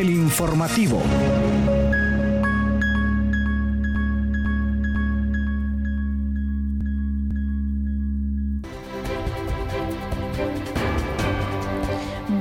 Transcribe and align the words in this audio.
el 0.00 0.10
informativo. 0.10 1.02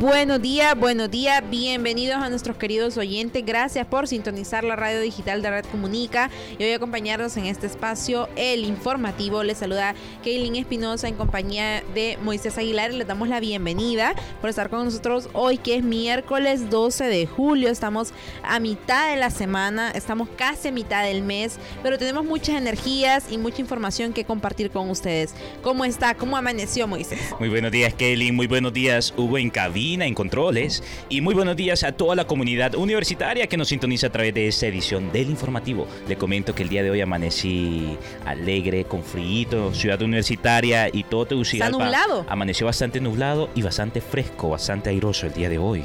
Buenos 0.09 0.41
días, 0.41 0.75
buenos 0.75 1.11
días, 1.11 1.47
bienvenidos 1.51 2.17
a 2.17 2.31
nuestros 2.31 2.57
queridos 2.57 2.97
oyentes. 2.97 3.45
Gracias 3.45 3.85
por 3.85 4.07
sintonizar 4.07 4.63
la 4.63 4.75
radio 4.75 4.99
digital 5.01 5.43
de 5.43 5.51
Red 5.51 5.65
Comunica 5.65 6.31
y 6.57 6.63
hoy 6.63 6.71
acompañarnos 6.71 7.37
en 7.37 7.45
este 7.45 7.67
espacio, 7.67 8.27
el 8.35 8.65
informativo. 8.65 9.43
Les 9.43 9.59
saluda 9.59 9.93
Kaylin 10.23 10.55
Espinosa 10.55 11.07
en 11.07 11.13
compañía 11.13 11.83
de 11.93 12.17
Moisés 12.23 12.57
Aguilar 12.57 12.91
les 12.91 13.05
damos 13.05 13.29
la 13.29 13.39
bienvenida 13.39 14.15
por 14.41 14.49
estar 14.49 14.71
con 14.71 14.83
nosotros 14.83 15.29
hoy, 15.33 15.59
que 15.59 15.75
es 15.75 15.83
miércoles 15.83 16.71
12 16.71 17.03
de 17.05 17.27
julio. 17.27 17.69
Estamos 17.69 18.11
a 18.41 18.59
mitad 18.59 19.11
de 19.11 19.17
la 19.17 19.29
semana, 19.29 19.91
estamos 19.91 20.27
casi 20.35 20.69
a 20.69 20.71
mitad 20.71 21.03
del 21.03 21.21
mes, 21.21 21.59
pero 21.83 21.99
tenemos 21.99 22.25
muchas 22.25 22.55
energías 22.55 23.31
y 23.31 23.37
mucha 23.37 23.61
información 23.61 24.11
que 24.13 24.25
compartir 24.25 24.71
con 24.71 24.89
ustedes. 24.89 25.35
¿Cómo 25.61 25.85
está? 25.85 26.15
¿Cómo 26.15 26.35
amaneció 26.35 26.87
Moisés? 26.87 27.19
Muy 27.39 27.49
buenos 27.49 27.71
días, 27.71 27.93
Kaylin. 27.93 28.35
Muy 28.35 28.47
buenos 28.47 28.73
días, 28.73 29.13
Hugo 29.15 29.37
en 29.37 29.51
cabina 29.51 29.98
en 30.07 30.13
controles 30.13 30.83
y 31.09 31.21
muy 31.21 31.33
buenos 31.33 31.55
días 31.55 31.83
a 31.83 31.91
toda 31.91 32.15
la 32.15 32.25
comunidad 32.25 32.75
universitaria 32.75 33.47
que 33.47 33.57
nos 33.57 33.69
sintoniza 33.69 34.07
a 34.07 34.11
través 34.11 34.33
de 34.33 34.47
esta 34.47 34.67
edición 34.67 35.11
del 35.11 35.29
informativo. 35.29 35.87
Le 36.07 36.15
comento 36.15 36.55
que 36.55 36.63
el 36.63 36.69
día 36.69 36.83
de 36.83 36.91
hoy 36.91 37.01
amanecí 37.01 37.97
alegre, 38.25 38.85
con 38.85 39.03
frío, 39.03 39.73
ciudad 39.73 40.01
universitaria 40.01 40.89
y 40.91 41.03
todo 41.03 41.25
Tegucigalpa. 41.25 41.77
¿Está 41.77 41.85
nublado? 41.85 42.25
Amaneció 42.29 42.65
bastante 42.65 42.99
nublado 42.99 43.49
y 43.55 43.61
bastante 43.61 44.01
fresco, 44.01 44.49
bastante 44.49 44.89
airoso 44.89 45.27
el 45.27 45.33
día 45.33 45.49
de 45.49 45.57
hoy. 45.57 45.83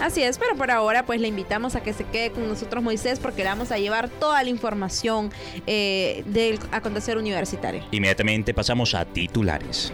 Así 0.00 0.22
es, 0.22 0.38
pero 0.38 0.56
por 0.56 0.70
ahora 0.70 1.04
pues 1.04 1.20
le 1.20 1.28
invitamos 1.28 1.76
a 1.76 1.82
que 1.82 1.92
se 1.92 2.04
quede 2.04 2.30
con 2.30 2.48
nosotros 2.48 2.82
Moisés 2.82 3.18
porque 3.18 3.42
le 3.42 3.50
vamos 3.50 3.70
a 3.70 3.78
llevar 3.78 4.08
toda 4.08 4.42
la 4.42 4.48
información 4.48 5.30
eh, 5.66 6.22
del 6.26 6.58
acontecer 6.72 7.18
universitario. 7.18 7.84
Inmediatamente 7.90 8.54
pasamos 8.54 8.94
a 8.94 9.04
titulares. 9.04 9.92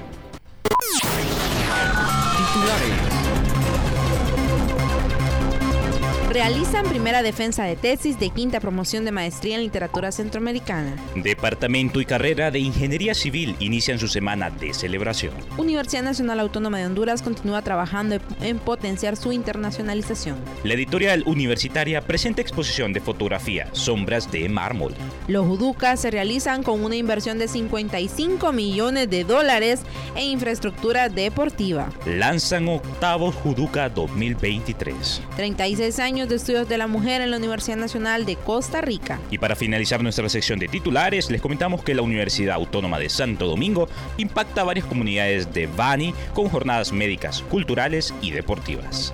Realizan 6.36 6.84
primera 6.84 7.22
defensa 7.22 7.64
de 7.64 7.76
tesis 7.76 8.20
de 8.20 8.28
quinta 8.28 8.60
promoción 8.60 9.06
de 9.06 9.10
maestría 9.10 9.56
en 9.56 9.62
literatura 9.62 10.12
centroamericana. 10.12 10.94
Departamento 11.14 11.98
y 11.98 12.04
carrera 12.04 12.50
de 12.50 12.58
Ingeniería 12.58 13.14
Civil 13.14 13.56
inician 13.58 13.98
su 13.98 14.06
semana 14.06 14.50
de 14.50 14.74
celebración. 14.74 15.32
Universidad 15.56 16.02
Nacional 16.02 16.40
Autónoma 16.40 16.76
de 16.76 16.84
Honduras 16.84 17.22
continúa 17.22 17.62
trabajando 17.62 18.18
en 18.42 18.58
potenciar 18.58 19.16
su 19.16 19.32
internacionalización. 19.32 20.36
La 20.62 20.74
editorial 20.74 21.22
universitaria 21.24 22.02
presenta 22.02 22.42
exposición 22.42 22.92
de 22.92 23.00
fotografía 23.00 23.70
Sombras 23.72 24.30
de 24.30 24.46
Mármol. 24.50 24.92
Los 25.28 25.46
juducas 25.46 26.00
se 26.00 26.10
realizan 26.10 26.62
con 26.62 26.84
una 26.84 26.96
inversión 26.96 27.38
de 27.38 27.48
55 27.48 28.52
millones 28.52 29.08
de 29.08 29.24
dólares 29.24 29.80
en 30.14 30.24
infraestructura 30.24 31.08
deportiva. 31.08 31.88
Lanzan 32.04 32.68
octavos 32.68 33.34
Juduca 33.36 33.88
2023. 33.88 35.22
36 35.36 35.98
años 35.98 36.25
de 36.28 36.36
Estudios 36.36 36.68
de 36.68 36.78
la 36.78 36.86
Mujer 36.86 37.20
en 37.20 37.30
la 37.30 37.36
Universidad 37.36 37.76
Nacional 37.76 38.26
de 38.26 38.36
Costa 38.36 38.80
Rica. 38.80 39.20
Y 39.30 39.38
para 39.38 39.56
finalizar 39.56 40.02
nuestra 40.02 40.28
sección 40.28 40.58
de 40.58 40.68
titulares, 40.68 41.30
les 41.30 41.40
comentamos 41.40 41.82
que 41.82 41.94
la 41.94 42.02
Universidad 42.02 42.56
Autónoma 42.56 42.98
de 42.98 43.08
Santo 43.08 43.46
Domingo 43.46 43.88
impacta 44.16 44.62
a 44.62 44.64
varias 44.64 44.86
comunidades 44.86 45.52
de 45.52 45.66
Bani 45.66 46.14
con 46.34 46.48
jornadas 46.48 46.92
médicas, 46.92 47.42
culturales 47.42 48.14
y 48.20 48.30
deportivas. 48.30 49.12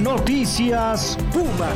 Noticias 0.00 1.16
Puma. 1.32 1.70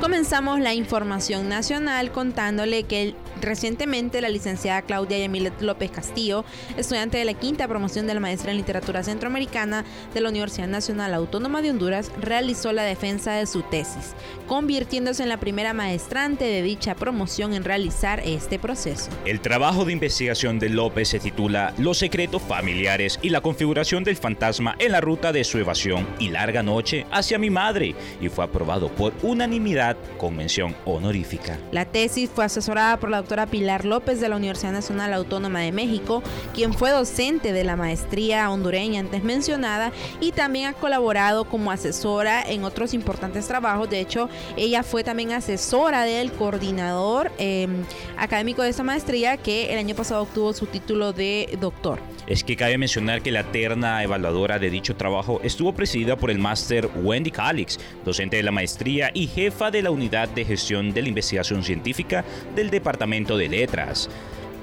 Comenzamos 0.00 0.60
la 0.60 0.72
información 0.72 1.48
nacional 1.48 2.10
contándole 2.10 2.84
que 2.84 3.02
el 3.02 3.14
Recientemente, 3.40 4.20
la 4.20 4.28
licenciada 4.28 4.82
Claudia 4.82 5.18
Yamilet 5.18 5.60
López 5.62 5.90
Castillo, 5.90 6.44
estudiante 6.76 7.18
de 7.18 7.24
la 7.24 7.34
quinta 7.34 7.66
promoción 7.68 8.06
de 8.06 8.14
la 8.14 8.20
maestría 8.20 8.52
en 8.52 8.58
literatura 8.58 9.02
centroamericana 9.02 9.84
de 10.14 10.20
la 10.20 10.28
Universidad 10.28 10.68
Nacional 10.68 11.14
Autónoma 11.14 11.62
de 11.62 11.70
Honduras, 11.70 12.10
realizó 12.20 12.72
la 12.72 12.82
defensa 12.82 13.32
de 13.32 13.46
su 13.46 13.62
tesis, 13.62 14.14
convirtiéndose 14.46 15.22
en 15.22 15.28
la 15.28 15.40
primera 15.40 15.72
maestrante 15.72 16.44
de 16.44 16.62
dicha 16.62 16.94
promoción 16.94 17.54
en 17.54 17.64
realizar 17.64 18.20
este 18.24 18.58
proceso. 18.58 19.10
El 19.24 19.40
trabajo 19.40 19.84
de 19.84 19.92
investigación 19.92 20.58
de 20.58 20.68
López 20.68 21.08
se 21.08 21.18
titula 21.18 21.72
Los 21.78 21.98
secretos 21.98 22.42
familiares 22.42 23.18
y 23.22 23.30
la 23.30 23.40
configuración 23.40 24.04
del 24.04 24.16
fantasma 24.16 24.76
en 24.78 24.92
la 24.92 25.00
ruta 25.00 25.32
de 25.32 25.44
su 25.44 25.58
evasión 25.58 26.06
y 26.18 26.28
larga 26.28 26.62
noche 26.62 27.06
hacia 27.10 27.38
mi 27.38 27.50
madre 27.50 27.94
y 28.20 28.28
fue 28.28 28.44
aprobado 28.44 28.88
por 28.88 29.12
unanimidad 29.22 29.96
con 30.18 30.36
mención 30.36 30.74
honorífica. 30.84 31.58
La 31.72 31.84
tesis 31.84 32.28
fue 32.28 32.44
asesorada 32.44 32.98
por 32.98 33.10
la 33.10 33.18
doctora 33.18 33.29
Pilar 33.46 33.84
López 33.84 34.20
de 34.20 34.28
la 34.28 34.36
Universidad 34.36 34.72
Nacional 34.72 35.12
Autónoma 35.12 35.60
de 35.60 35.70
México, 35.70 36.22
quien 36.52 36.74
fue 36.74 36.90
docente 36.90 37.52
de 37.52 37.62
la 37.62 37.76
maestría 37.76 38.50
hondureña 38.50 39.00
antes 39.00 39.22
mencionada 39.22 39.92
y 40.20 40.32
también 40.32 40.66
ha 40.66 40.72
colaborado 40.72 41.44
como 41.44 41.70
asesora 41.70 42.42
en 42.42 42.64
otros 42.64 42.92
importantes 42.92 43.46
trabajos. 43.46 43.88
De 43.88 44.00
hecho, 44.00 44.28
ella 44.56 44.82
fue 44.82 45.04
también 45.04 45.30
asesora 45.32 46.02
del 46.02 46.32
coordinador 46.32 47.30
em, 47.38 47.84
académico 48.16 48.62
de 48.62 48.70
esta 48.70 48.82
maestría 48.82 49.36
que 49.36 49.72
el 49.72 49.78
año 49.78 49.94
pasado 49.94 50.22
obtuvo 50.22 50.52
su 50.52 50.66
título 50.66 51.12
de 51.12 51.56
doctor. 51.60 52.00
Es 52.26 52.42
que 52.42 52.56
cabe 52.56 52.78
mencionar 52.78 53.22
que 53.22 53.30
la 53.30 53.44
terna 53.44 54.02
evaluadora 54.02 54.58
de 54.58 54.70
dicho 54.70 54.96
trabajo 54.96 55.40
estuvo 55.44 55.72
presidida 55.72 56.16
por 56.16 56.30
el 56.30 56.38
máster 56.38 56.88
Wendy 56.96 57.30
Calix, 57.30 57.78
docente 58.04 58.36
de 58.36 58.42
la 58.42 58.52
maestría 58.52 59.10
y 59.14 59.26
jefa 59.26 59.70
de 59.70 59.82
la 59.82 59.90
unidad 59.90 60.28
de 60.28 60.44
gestión 60.44 60.92
de 60.92 61.02
la 61.02 61.08
investigación 61.08 61.62
científica 61.62 62.24
del 62.54 62.70
Departamento 62.70 63.19
de 63.24 63.48
Letras, 63.48 64.08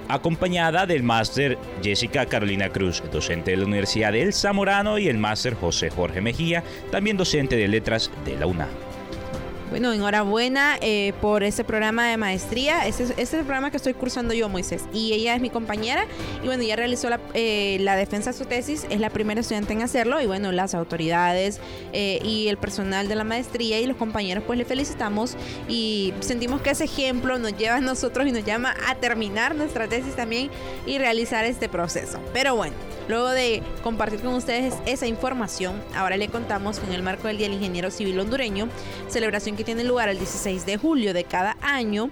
acompañada 0.07 0.85
del 0.85 1.03
máster 1.03 1.57
Jessica 1.84 2.25
Carolina 2.25 2.69
Cruz, 2.69 3.03
docente 3.12 3.51
de 3.51 3.57
la 3.57 3.66
Universidad 3.66 4.13
del 4.13 4.34
Zamorano, 4.34 4.97
y 4.97 5.07
el 5.07 5.18
máster 5.18 5.53
José 5.53 5.90
Jorge 5.90 6.22
Mejía, 6.22 6.63
también 6.91 7.18
docente 7.18 7.56
de 7.56 7.68
Letras 7.68 8.12
de 8.25 8.38
la 8.38 8.47
UNA. 8.47 8.68
Bueno, 9.69 9.91
enhorabuena 9.91 10.78
eh, 10.81 11.13
por 11.19 11.44
ese 11.44 11.63
programa 11.66 12.07
de 12.07 12.16
maestría. 12.16 12.88
Ese, 12.88 13.13
es 13.17 13.33
el 13.33 13.41
programa 13.41 13.69
que 13.69 13.78
estoy 13.78 13.94
cursando 13.94 14.33
yo, 14.33 14.47
Moisés. 14.47 14.85
Y 14.94 15.11
ella 15.13 15.35
es 15.35 15.41
mi 15.41 15.50
compañera. 15.50 16.05
Y 16.41 16.47
bueno, 16.47 16.63
ella 16.63 16.78
realizó 16.78 17.09
la, 17.09 17.19
eh, 17.33 17.77
defensa 17.97 18.31
de 18.31 18.38
su 18.38 18.45
tesis. 18.45 18.88
Es 18.89 19.00
la 19.01 19.09
primera 19.09 19.41
estudiante 19.41 19.73
en 19.73 19.81
hacerlo. 19.81 20.22
Y 20.22 20.25
bueno, 20.25 20.53
las 20.53 20.73
autoridades 20.73 21.59
eh, 21.91 22.19
y 22.23 22.47
el 22.47 22.57
personal 22.57 23.09
de 23.09 23.16
la 23.16 23.25
maestría 23.25 23.79
y 23.79 23.85
los 23.85 23.97
compañeros, 23.97 24.44
pues 24.47 24.57
le 24.57 24.63
felicitamos. 24.63 25.35
Y 25.67 26.13
sentimos 26.22 26.61
que 26.61 26.69
ese 26.69 26.85
ejemplo 26.85 27.38
nos 27.38 27.57
lleva 27.57 27.75
a 27.75 27.81
nosotros 27.81 28.25
y 28.25 28.31
nos 28.31 28.45
llama 28.45 28.73
a 28.88 28.95
terminar 28.95 29.53
nuestra 29.56 29.88
tesis 29.88 30.16
también 30.16 30.50
y 30.85 30.97
realizar 30.97 31.44
este 31.44 31.67
proceso. 31.67 32.19
Pero 32.33 32.56
bueno. 32.56 32.97
Luego 33.07 33.29
de 33.29 33.63
compartir 33.84 34.19
con 34.19 34.34
ustedes 34.34 34.75
esa 34.85 35.07
información, 35.07 35.81
ahora 35.95 36.18
le 36.18 36.28
contamos 36.28 36.79
que 36.79 36.88
en 36.88 36.94
el 36.94 37.03
marco 37.03 37.28
del 37.28 37.38
Día 37.38 37.47
del 37.47 37.56
Ingeniero 37.56 37.90
Civil 37.90 38.19
Hondureño, 38.19 38.68
celebración 39.07 39.56
que 39.56 39.63
tiene 39.63 39.84
lugar 39.85 40.09
el 40.09 40.18
16 40.18 40.66
de 40.66 40.78
julio 40.78 41.13
de 41.13 41.23
cada 41.23 41.56
año, 41.62 42.09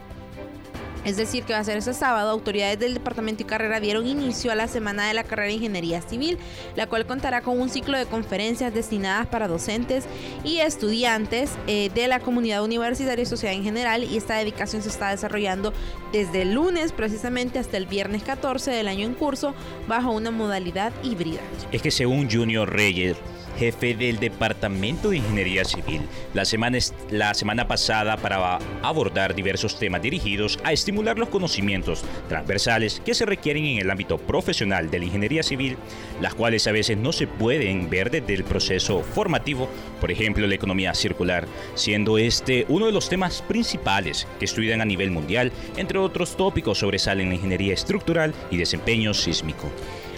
es 1.06 1.18
decir, 1.18 1.44
que 1.44 1.54
va 1.54 1.60
a 1.60 1.64
ser 1.64 1.78
ese 1.78 1.94
sábado, 1.94 2.32
autoridades 2.32 2.80
del 2.80 2.96
Departamento 2.96 3.44
y 3.44 3.46
Carrera 3.46 3.80
dieron 3.80 4.08
inicio 4.08 4.52
a 4.52 4.56
la 4.56 4.68
Semana 4.68 5.08
de 5.08 5.14
la 5.14 5.24
Carrera 5.24 5.48
de 5.48 5.54
Ingeniería 5.54 6.02
Civil, 6.02 6.40
la 6.76 6.88
cual 6.88 7.06
contará 7.06 7.42
con 7.42 7.60
un 7.60 7.70
ciclo 7.70 7.98
de 7.98 8.08
conferencias 8.08 8.74
destinadas 8.74 9.28
para 9.28 9.48
docentes 9.48 10.06
y 10.44 10.58
estudiantes 10.58 11.52
eh, 11.68 11.92
de 11.94 12.08
la 12.08 12.20
comunidad 12.20 12.64
universitaria 12.64 13.22
y 13.22 13.26
sociedad 13.28 13.56
en 13.56 13.64
general. 13.64 14.04
Y 14.04 14.18
esta 14.18 14.36
dedicación 14.36 14.82
se 14.82 14.90
está 14.90 15.12
desarrollando 15.12 15.74
desde 16.12 16.42
el 16.42 16.54
lunes 16.54 16.92
precisamente 16.92 17.60
hasta 17.60 17.78
el 17.78 17.86
viernes 17.86 18.24
14 18.24 18.72
del 18.72 18.88
año 18.88 19.06
en 19.06 19.14
curso 19.14 19.54
bajo 19.88 20.12
una 20.12 20.32
modalidad 20.32 20.92
híbrida. 21.04 21.42
Es 21.72 21.82
que 21.84 21.92
según 21.92 22.32
Junior 22.32 22.68
Reyes, 22.68 23.18
jefe 23.58 23.96
del 23.96 24.20
Departamento 24.20 25.10
de 25.10 25.18
Ingeniería 25.18 25.66
Civil, 25.66 26.02
la 26.34 26.46
semana, 26.46 26.78
la 27.10 27.34
semana 27.34 27.68
pasada 27.68 28.18
para 28.18 28.60
abordar 28.82 29.36
diversos 29.36 29.80
temas 29.80 30.02
dirigidos 30.02 30.60
a 30.64 30.74
estimular 30.74 31.18
los 31.18 31.30
conocimientos 31.30 32.04
transversales 32.28 33.02
que 33.06 33.14
se 33.14 33.26
requieren 33.26 33.66
en 33.66 33.80
el 33.80 33.90
ámbito 33.90 34.18
profesional 34.18 34.90
de 34.90 35.00
la 35.00 35.06
ingeniería 35.06 35.44
civil, 35.44 35.78
las 36.22 36.34
cuales 36.34 36.68
a 36.68 36.72
veces 36.72 36.98
no 36.98 37.12
se 37.12 37.28
pueden 37.28 37.90
ver 37.90 38.12
desde 38.12 38.34
el 38.34 38.44
proceso 38.44 39.02
formativo, 39.02 39.70
por 40.02 40.12
ejemplo 40.12 40.48
la 40.48 40.56
economía 40.56 40.94
circular, 40.94 41.48
siendo 41.76 42.18
este 42.18 42.66
uno 42.70 42.86
de 42.86 42.92
los 42.92 43.10
temas 43.10 43.42
principales 43.42 44.28
que 44.40 44.46
estudian 44.46 44.82
a 44.82 44.86
nivel 44.86 45.12
mundial, 45.12 45.52
entre 45.78 46.00
otros 46.00 46.36
tópicos 46.38 46.80
sobresalen 46.80 47.30
la 47.30 47.36
ingeniería 47.36 47.74
estructural 47.74 48.34
y 48.52 48.58
desempeño 48.58 49.14
sísmico. 49.14 49.70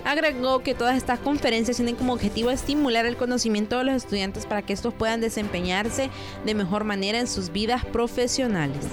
Agregó 0.07 0.63
que 0.63 0.74
todas 0.74 0.95
estas 0.95 1.19
conferencias 1.19 1.75
tienen 1.75 1.98
como 1.98 2.13
objetivo 2.13 2.50
estimular 2.50 3.06
el 3.06 3.18
conocimiento 3.18 3.77
de 3.77 3.83
los 3.83 3.95
estudiantes 3.95 4.45
para 4.45 4.62
que 4.62 4.71
estos 4.71 4.94
puedan 4.94 5.19
desempeñarse 5.19 6.09
de 6.45 6.56
mejor 6.56 6.86
manera 6.86 7.19
en 7.19 7.27
sus 7.27 7.51
vidas 7.51 7.83
profesionales. 7.83 8.86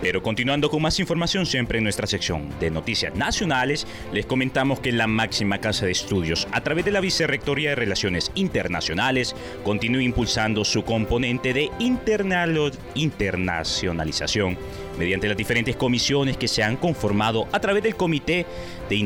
Pero 0.00 0.22
continuando 0.22 0.70
con 0.70 0.80
más 0.80 0.98
información 0.98 1.44
siempre 1.44 1.76
en 1.76 1.84
nuestra 1.84 2.06
sección 2.06 2.48
de 2.58 2.70
noticias 2.70 3.14
nacionales, 3.14 3.86
les 4.12 4.24
comentamos 4.24 4.80
que 4.80 4.92
la 4.92 5.06
máxima 5.06 5.58
casa 5.58 5.84
de 5.84 5.92
estudios, 5.92 6.48
a 6.52 6.62
través 6.62 6.86
de 6.86 6.90
la 6.90 7.00
Vicerrectoría 7.00 7.68
de 7.68 7.76
Relaciones 7.76 8.32
Internacionales, 8.34 9.36
continúa 9.64 10.02
impulsando 10.02 10.64
su 10.64 10.84
componente 10.84 11.52
de 11.52 11.70
internacionalización 11.80 14.56
mediante 14.98 15.28
las 15.28 15.36
diferentes 15.36 15.76
comisiones 15.76 16.36
que 16.36 16.48
se 16.48 16.62
han 16.62 16.76
conformado 16.76 17.46
a 17.52 17.60
través 17.60 17.82
del 17.82 17.94
Comité 17.94 18.46
de 18.88 18.96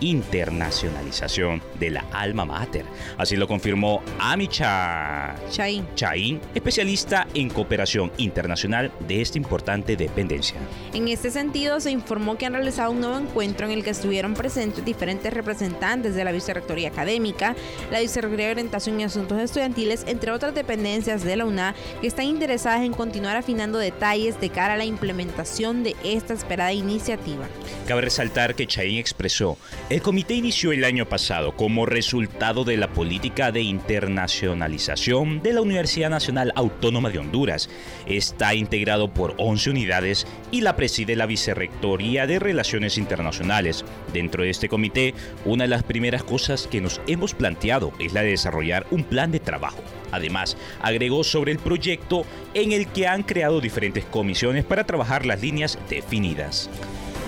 Internacionalización 0.00 1.62
de 1.78 1.90
la 1.90 2.04
Alma 2.12 2.44
Mater. 2.44 2.84
Así 3.18 3.36
lo 3.36 3.46
confirmó 3.48 4.02
Amicha 4.18 5.34
Chaín. 5.50 5.86
Chaín, 5.94 6.40
especialista 6.54 7.26
en 7.34 7.48
cooperación 7.48 8.12
internacional 8.18 8.92
de 9.06 9.20
esta 9.20 9.38
importante 9.38 9.96
dependencia. 9.96 10.56
En 10.92 11.08
este 11.08 11.30
sentido, 11.30 11.80
se 11.80 11.90
informó 11.90 12.36
que 12.38 12.46
han 12.46 12.54
realizado 12.54 12.90
un 12.90 13.00
nuevo 13.00 13.18
encuentro 13.18 13.66
en 13.66 13.72
el 13.72 13.84
que 13.84 13.90
estuvieron 13.90 14.34
presentes 14.34 14.84
diferentes 14.84 15.32
representantes 15.32 16.14
de 16.14 16.24
la 16.24 16.32
Vicerrectoría 16.32 16.88
Académica, 16.88 17.54
la 17.90 18.00
Vicerrectoría 18.00 18.46
de 18.46 18.52
Orientación 18.52 19.00
y 19.00 19.04
Asuntos 19.04 19.38
Estudiantiles, 19.38 20.04
entre 20.06 20.30
otras 20.30 20.54
dependencias 20.54 21.24
de 21.24 21.36
la 21.36 21.44
UNA, 21.44 21.74
que 22.00 22.06
están 22.06 22.26
interesadas 22.26 22.82
en 22.82 22.92
continuar 22.92 23.36
afinando 23.36 23.78
detalles 23.78 24.40
de 24.40 24.50
cara 24.50 24.74
a 24.74 24.76
la 24.76 24.84
implementación 24.84 25.82
de 25.82 25.96
esta 26.04 26.34
esperada 26.34 26.72
iniciativa. 26.72 27.46
Cabe 27.86 28.02
resaltar 28.02 28.54
que 28.54 28.66
Chaín 28.66 28.98
expresó, 28.98 29.56
el 29.88 30.02
comité 30.02 30.34
inició 30.34 30.72
el 30.72 30.82
año 30.82 31.06
pasado 31.06 31.54
como 31.54 31.86
resultado 31.86 32.64
de 32.64 32.76
la 32.76 32.88
política 32.88 33.52
de 33.52 33.62
internacionalización 33.62 35.42
de 35.42 35.52
la 35.52 35.60
Universidad 35.60 36.10
Nacional 36.10 36.52
Autónoma 36.56 37.08
de 37.10 37.20
Honduras. 37.20 37.70
Está 38.04 38.56
integrado 38.56 39.14
por 39.14 39.34
11 39.38 39.70
unidades 39.70 40.26
y 40.50 40.62
la 40.62 40.74
preside 40.74 41.14
la 41.14 41.26
Vicerrectoría 41.26 42.26
de 42.26 42.40
Relaciones 42.40 42.98
Internacionales. 42.98 43.84
Dentro 44.12 44.42
de 44.42 44.50
este 44.50 44.68
comité, 44.68 45.14
una 45.44 45.64
de 45.64 45.68
las 45.68 45.84
primeras 45.84 46.24
cosas 46.24 46.66
que 46.66 46.80
nos 46.80 47.00
hemos 47.06 47.34
planteado 47.34 47.92
es 48.00 48.12
la 48.12 48.22
de 48.22 48.30
desarrollar 48.30 48.88
un 48.90 49.04
plan 49.04 49.30
de 49.30 49.38
trabajo. 49.38 49.78
Además, 50.10 50.56
agregó 50.82 51.22
sobre 51.22 51.52
el 51.52 51.58
proyecto 51.58 52.24
en 52.54 52.72
el 52.72 52.88
que 52.88 53.06
han 53.06 53.22
creado 53.22 53.60
diferentes 53.60 54.04
comisiones 54.04 54.64
para 54.64 54.84
trabajar 54.84 55.26
las 55.26 55.40
líneas 55.42 55.78
definidas. 55.88 56.68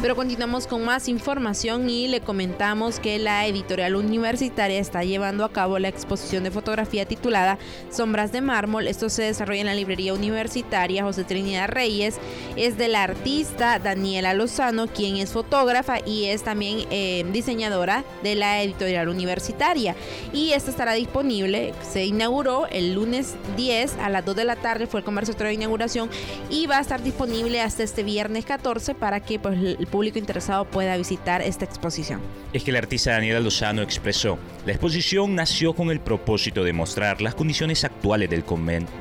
Pero 0.01 0.15
continuamos 0.15 0.69
con 0.69 0.85
más 0.85 1.09
información 1.09 1.91
y 1.91 2.07
le 2.07 2.21
comentamos 2.21 3.01
que 3.01 3.19
la 3.19 3.49
editorial 3.49 3.97
universitaria 3.97 4.79
está 4.79 5.03
llevando 5.03 5.45
a 5.45 5.51
cabo 5.51 5.81
la 5.81 5.89
exposición 5.89 6.45
de 6.45 6.53
fotografía 6.53 7.05
titulada 7.05 7.59
Sombras 7.91 8.31
de 8.31 8.41
Mármol. 8.41 8.87
Esto 8.87 9.09
se 9.09 9.25
desarrolla 9.25 9.63
en 9.63 9.67
la 9.67 9.75
librería 9.75 10.15
universitaria 10.15 11.03
José 11.03 11.25
Trinidad 11.25 11.69
Reyes. 11.69 12.19
Es 12.55 12.79
de 12.79 12.87
la 12.87 13.03
artista 13.03 13.81
Daniela 13.81 14.35
Lozano, 14.35 14.87
quien 14.87 15.17
es 15.17 15.33
fotógrafa 15.33 15.99
y 16.07 16.27
es 16.27 16.45
también 16.45 16.87
eh, 16.93 17.27
diseñadora 17.33 18.05
de 18.23 18.37
la 18.37 18.63
editorial 18.63 19.09
universitaria. 19.09 19.97
Y 20.33 20.53
esta 20.53 20.71
estará 20.71 20.93
disponible. 20.93 21.75
Se 21.83 22.05
inauguró 22.05 22.69
el 22.69 22.95
lunes 22.95 23.35
10 23.57 23.97
a 23.99 24.11
las 24.11 24.25
2 24.25 24.37
de 24.37 24.45
la 24.45 24.55
tarde, 24.55 24.87
fue 24.87 25.01
el 25.01 25.05
conversatorio 25.05 25.49
de 25.49 25.55
inauguración 25.55 26.09
y 26.51 26.69
va 26.69 26.79
a 26.79 26.83
estar 26.83 27.03
disponible 27.03 27.61
hasta 27.61 27.83
este 27.83 28.05
viernes 28.05 28.45
14 28.45 28.95
para 28.95 29.19
que 29.19 29.41
pues, 29.41 29.59
público 29.89 30.19
interesado 30.19 30.65
pueda 30.65 30.97
visitar 30.97 31.43
esta 31.43 31.65
exposición. 31.65 32.21
Es 32.53 32.63
que 32.63 32.71
el 32.71 32.77
artista 32.77 33.13
Daniela 33.13 33.41
Lozano 33.41 33.83
expresó, 33.83 34.39
la 34.65 34.73
exposición 34.73 35.35
nació 35.35 35.75
con 35.75 35.91
el 35.91 36.01
propósito 36.01 36.65
de 36.65 36.73
mostrar 36.73 37.21
las 37.21 37.35
condiciones 37.35 37.85
actuales 37.85 38.31
del, 38.31 38.45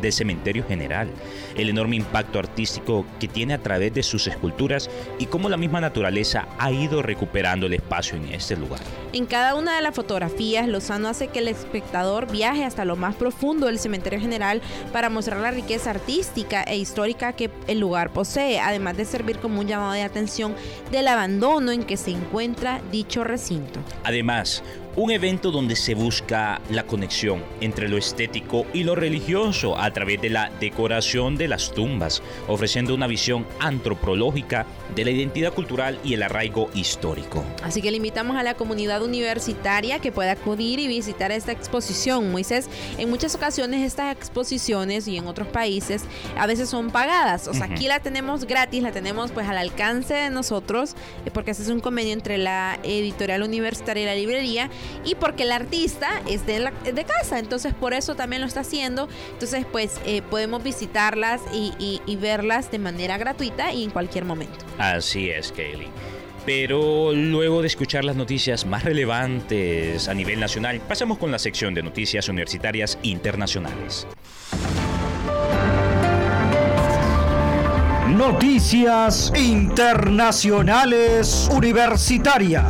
del 0.01 0.13
cementerio 0.13 0.65
general, 0.67 1.09
el 1.55 1.69
enorme 1.69 1.95
impacto 1.95 2.39
artístico 2.39 3.05
que 3.19 3.27
tiene 3.27 3.53
a 3.53 3.63
través 3.63 3.93
de 3.93 4.03
sus 4.03 4.27
esculturas 4.27 4.89
y 5.19 5.27
cómo 5.27 5.49
la 5.49 5.57
misma 5.57 5.81
naturaleza 5.81 6.47
ha 6.57 6.71
ido 6.71 7.01
recuperando 7.01 7.67
el 7.67 7.73
espacio 7.73 8.17
en 8.17 8.27
este 8.33 8.55
lugar. 8.57 8.81
En 9.13 9.25
cada 9.25 9.55
una 9.55 9.75
de 9.75 9.81
las 9.81 9.95
fotografías, 9.95 10.67
Lozano 10.67 11.07
hace 11.07 11.27
que 11.27 11.39
el 11.39 11.47
espectador 11.47 12.29
viaje 12.31 12.65
hasta 12.65 12.85
lo 12.85 12.95
más 12.95 13.15
profundo 13.15 13.67
del 13.67 13.79
cementerio 13.79 14.19
general 14.19 14.61
para 14.91 15.09
mostrar 15.09 15.39
la 15.39 15.51
riqueza 15.51 15.91
artística 15.91 16.63
e 16.63 16.77
histórica 16.77 17.33
que 17.33 17.49
el 17.67 17.79
lugar 17.79 18.11
posee, 18.11 18.59
además 18.59 18.97
de 18.97 19.05
servir 19.05 19.39
como 19.39 19.61
un 19.61 19.67
llamado 19.67 19.93
de 19.93 20.03
atención 20.03 20.55
del 20.91 21.07
abandono 21.07 21.71
en 21.71 21.83
que 21.83 21.97
se 21.97 22.11
encuentra 22.11 22.81
dicho 22.91 23.23
recinto. 23.23 23.79
Además, 24.03 24.63
un 24.97 25.11
evento 25.11 25.51
donde 25.51 25.75
se 25.75 25.93
busca 25.93 26.59
la 26.71 26.81
conexión 26.83 27.43
entre 27.61 27.87
lo 27.87 27.97
estético 27.97 28.65
y 28.73 28.83
lo 28.83 28.95
religioso 28.95 29.77
a 29.77 29.91
través 29.91 30.19
de 30.21 30.31
la 30.31 30.49
decoración 30.59 31.37
de 31.37 31.47
las 31.47 31.71
tumbas, 31.71 32.23
ofreciendo 32.47 32.95
una 32.95 33.05
visión 33.05 33.45
antropológica 33.59 34.65
de 34.95 35.05
la 35.05 35.11
identidad 35.11 35.53
cultural 35.53 35.99
y 36.03 36.15
el 36.15 36.23
arraigo 36.23 36.71
histórico. 36.73 37.43
Así 37.61 37.79
que 37.79 37.91
le 37.91 37.97
invitamos 37.97 38.37
a 38.37 38.43
la 38.43 38.55
comunidad 38.55 39.03
universitaria 39.03 39.99
que 39.99 40.11
pueda 40.11 40.31
acudir 40.31 40.79
y 40.79 40.87
visitar 40.87 41.31
esta 41.31 41.51
exposición. 41.51 42.31
Moisés, 42.31 42.67
en 42.97 43.07
muchas 43.11 43.35
ocasiones 43.35 43.85
estas 43.85 44.15
exposiciones 44.15 45.07
y 45.07 45.15
en 45.15 45.27
otros 45.27 45.47
países 45.47 46.05
a 46.35 46.47
veces 46.47 46.69
son 46.69 46.89
pagadas. 46.89 47.47
O 47.47 47.53
sea, 47.53 47.65
aquí 47.65 47.87
la 47.87 47.99
tenemos 47.99 48.45
gratis, 48.45 48.81
la 48.81 48.91
tenemos 48.91 49.29
pues 49.31 49.47
al 49.47 49.59
alcance 49.59 50.15
de 50.15 50.31
nosotros, 50.31 50.95
eh, 51.27 51.29
porque 51.31 51.51
ese 51.51 51.61
es 51.61 51.69
un 51.69 51.81
convenio 51.81 52.13
entre 52.13 52.39
la 52.39 52.79
editorial 52.81 53.43
universitaria 53.43 54.01
y 54.01 54.05
la 54.07 54.15
librería 54.15 54.71
y 55.03 55.15
porque 55.15 55.43
el 55.43 55.51
artista 55.51 56.21
es 56.27 56.45
de, 56.45 56.71
de 56.93 57.05
casa, 57.05 57.39
entonces 57.39 57.73
por 57.73 57.93
eso 57.93 58.15
también 58.15 58.41
lo 58.41 58.47
está 58.47 58.61
haciendo. 58.61 59.07
Entonces 59.33 59.65
pues 59.71 59.99
eh, 60.05 60.21
podemos 60.21 60.63
visitarlas 60.63 61.41
y, 61.53 62.01
y 62.05 62.15
verlas 62.15 62.71
de 62.71 62.79
manera 62.79 63.17
gratuita 63.17 63.73
y 63.73 63.83
en 63.83 63.91
cualquier 63.91 64.25
momento. 64.25 64.57
Así 64.77 65.29
es, 65.29 65.51
Kaylee. 65.51 65.89
Pero 66.45 67.11
luego 67.11 67.61
de 67.61 67.67
escuchar 67.67 68.05
las 68.05 68.15
noticias 68.15 68.65
más 68.65 68.85
relevantes 68.85 70.07
a 70.07 70.13
nivel 70.13 70.39
nacional, 70.39 70.79
pasamos 70.79 71.17
con 71.17 71.29
la 71.29 71.39
sección 71.39 71.73
de 71.73 71.83
noticias 71.83 72.29
universitarias 72.29 72.97
internacionales. 73.01 74.07
Noticias 78.07 79.33
internacionales 79.35 81.49
universitarias. 81.51 82.63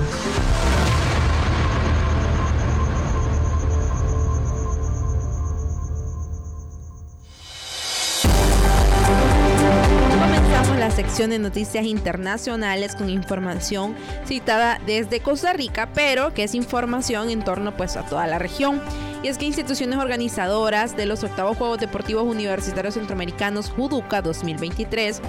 De 11.25 11.39
noticias 11.39 11.83
internacionales 11.85 12.95
con 12.95 13.09
información 13.09 13.95
citada 14.27 14.79
desde 14.85 15.19
Costa 15.19 15.51
Rica, 15.51 15.89
pero 15.95 16.31
que 16.35 16.43
es 16.43 16.53
información 16.53 17.31
en 17.31 17.43
torno 17.43 17.75
pues 17.75 17.97
a 17.97 18.05
toda 18.05 18.27
la 18.27 18.37
región. 18.37 18.79
Y 19.23 19.29
es 19.29 19.37
que 19.37 19.45
instituciones 19.45 19.97
organizadoras 19.97 20.95
de 20.95 21.05
los 21.05 21.23
octavos 21.23 21.57
Juegos 21.57 21.79
Deportivos 21.79 22.23
Universitarios 22.23 22.93
Centroamericanos 22.93 23.69
Juduca 23.69 24.21
2023 24.21 25.21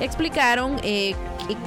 explicaron 0.00 0.76
eh, 0.82 1.14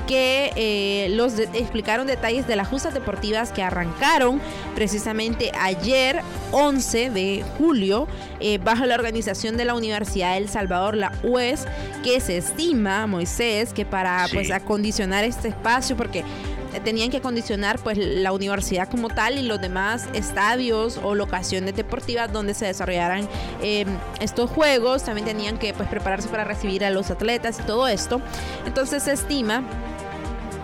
que 0.07 0.51
eh, 0.55 1.07
los 1.12 1.39
explicaron 1.39 2.05
detalles 2.05 2.48
de 2.48 2.55
las 2.55 2.67
justas 2.67 2.93
deportivas 2.93 3.51
que 3.51 3.63
arrancaron 3.63 4.41
precisamente 4.75 5.51
ayer 5.59 6.21
11 6.51 7.09
de 7.12 7.45
julio 7.57 8.07
eh, 8.39 8.57
bajo 8.57 8.86
la 8.86 8.95
organización 8.95 9.55
de 9.55 9.65
la 9.65 9.75
Universidad 9.75 10.33
de 10.33 10.39
El 10.39 10.50
Salvador, 10.50 10.98
la 10.98 11.13
UES, 11.24 11.65
que 12.03 12.19
se 12.19 12.38
estima, 12.38 13.07
Moisés, 13.07 13.74
que 13.74 13.86
para 13.86 14.25
pues 14.33 14.51
acondicionar 14.51 15.24
este 15.24 15.50
espacio, 15.50 15.95
porque 15.95 16.24
tenían 16.83 17.09
que 17.09 17.17
acondicionar 17.17 17.79
pues 17.79 17.97
la 17.97 18.31
universidad 18.31 18.89
como 18.89 19.09
tal 19.09 19.38
y 19.38 19.43
los 19.43 19.59
demás 19.59 20.07
estadios 20.13 20.99
o 21.03 21.15
locaciones 21.15 21.75
deportivas 21.75 22.31
donde 22.31 22.53
se 22.53 22.65
desarrollaran 22.65 23.27
em, 23.61 23.88
estos 24.19 24.49
juegos. 24.49 25.03
También 25.03 25.25
tenían 25.25 25.57
que 25.57 25.73
pues 25.73 25.89
prepararse 25.89 26.29
para 26.29 26.43
recibir 26.43 26.85
a 26.85 26.89
los 26.89 27.09
atletas 27.11 27.59
y 27.59 27.63
todo 27.63 27.88
esto. 27.88 28.21
Entonces 28.65 29.03
se 29.03 29.13
estima 29.13 29.63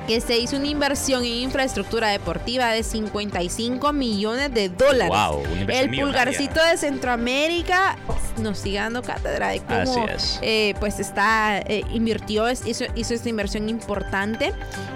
que 0.07 0.21
se 0.21 0.37
hizo 0.37 0.57
una 0.57 0.67
inversión 0.67 1.23
en 1.23 1.33
infraestructura 1.33 2.09
deportiva 2.09 2.69
de 2.69 2.83
55 2.83 3.91
millones 3.93 4.53
de 4.53 4.69
dólares. 4.69 5.09
Wow, 5.09 5.43
El 5.67 5.89
pulgarcito 5.89 6.63
de 6.63 6.77
Centroamérica 6.77 7.97
nos 8.37 8.57
sigue 8.57 8.79
dando 8.79 9.01
cátedra 9.01 9.49
de 9.49 9.61
cómo 9.61 10.07
eh, 10.41 10.73
pues 10.79 10.99
está 10.99 11.59
eh, 11.59 11.83
invirtió 11.93 12.49
hizo, 12.49 12.85
hizo 12.95 13.13
esta 13.13 13.29
inversión 13.29 13.69
importante 13.69 14.53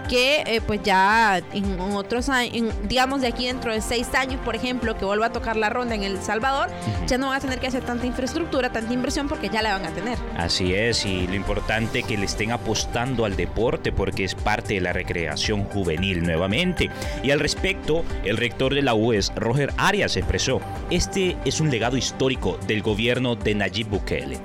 que 0.09 0.43
eh, 0.45 0.61
pues 0.65 0.81
ya 0.83 1.41
en 1.53 1.79
otros 1.79 2.29
años, 2.29 2.73
digamos 2.87 3.21
de 3.21 3.27
aquí 3.27 3.45
dentro 3.45 3.71
de 3.71 3.79
seis 3.79 4.07
años, 4.15 4.41
por 4.43 4.55
ejemplo, 4.55 4.97
que 4.97 5.05
vuelva 5.05 5.27
a 5.27 5.31
tocar 5.31 5.55
la 5.55 5.69
ronda 5.69 5.93
en 5.93 6.03
El 6.03 6.19
Salvador, 6.19 6.69
ya 7.07 7.17
no 7.17 7.27
van 7.27 7.37
a 7.37 7.39
tener 7.39 7.59
que 7.59 7.67
hacer 7.67 7.83
tanta 7.83 8.07
infraestructura, 8.07 8.71
tanta 8.71 8.91
inversión 8.91 9.27
porque 9.27 9.49
ya 9.49 9.61
la 9.61 9.73
van 9.73 9.85
a 9.85 9.91
tener. 9.91 10.17
Así 10.35 10.73
es, 10.73 11.05
y 11.05 11.27
lo 11.27 11.35
importante 11.35 11.99
es 11.99 12.05
que 12.05 12.17
le 12.17 12.25
estén 12.25 12.51
apostando 12.51 13.23
al 13.23 13.35
deporte 13.35 13.91
porque 13.91 14.23
es 14.23 14.33
parte 14.33 14.73
de 14.73 14.81
la 14.81 14.93
recreación 14.93 15.63
juvenil 15.65 16.23
nuevamente. 16.23 16.89
Y 17.21 17.29
al 17.29 17.39
respecto, 17.39 18.03
el 18.25 18.37
rector 18.37 18.73
de 18.73 18.81
la 18.81 18.95
UES, 18.95 19.31
Roger 19.35 19.71
Arias, 19.77 20.17
expresó, 20.17 20.59
este 20.89 21.37
es 21.45 21.61
un 21.61 21.69
legado 21.69 21.97
histórico 21.97 22.57
del 22.65 22.81
gobierno 22.81 23.28
de 23.35 23.55
Nayib 23.55 23.87
Bukele 23.87 24.39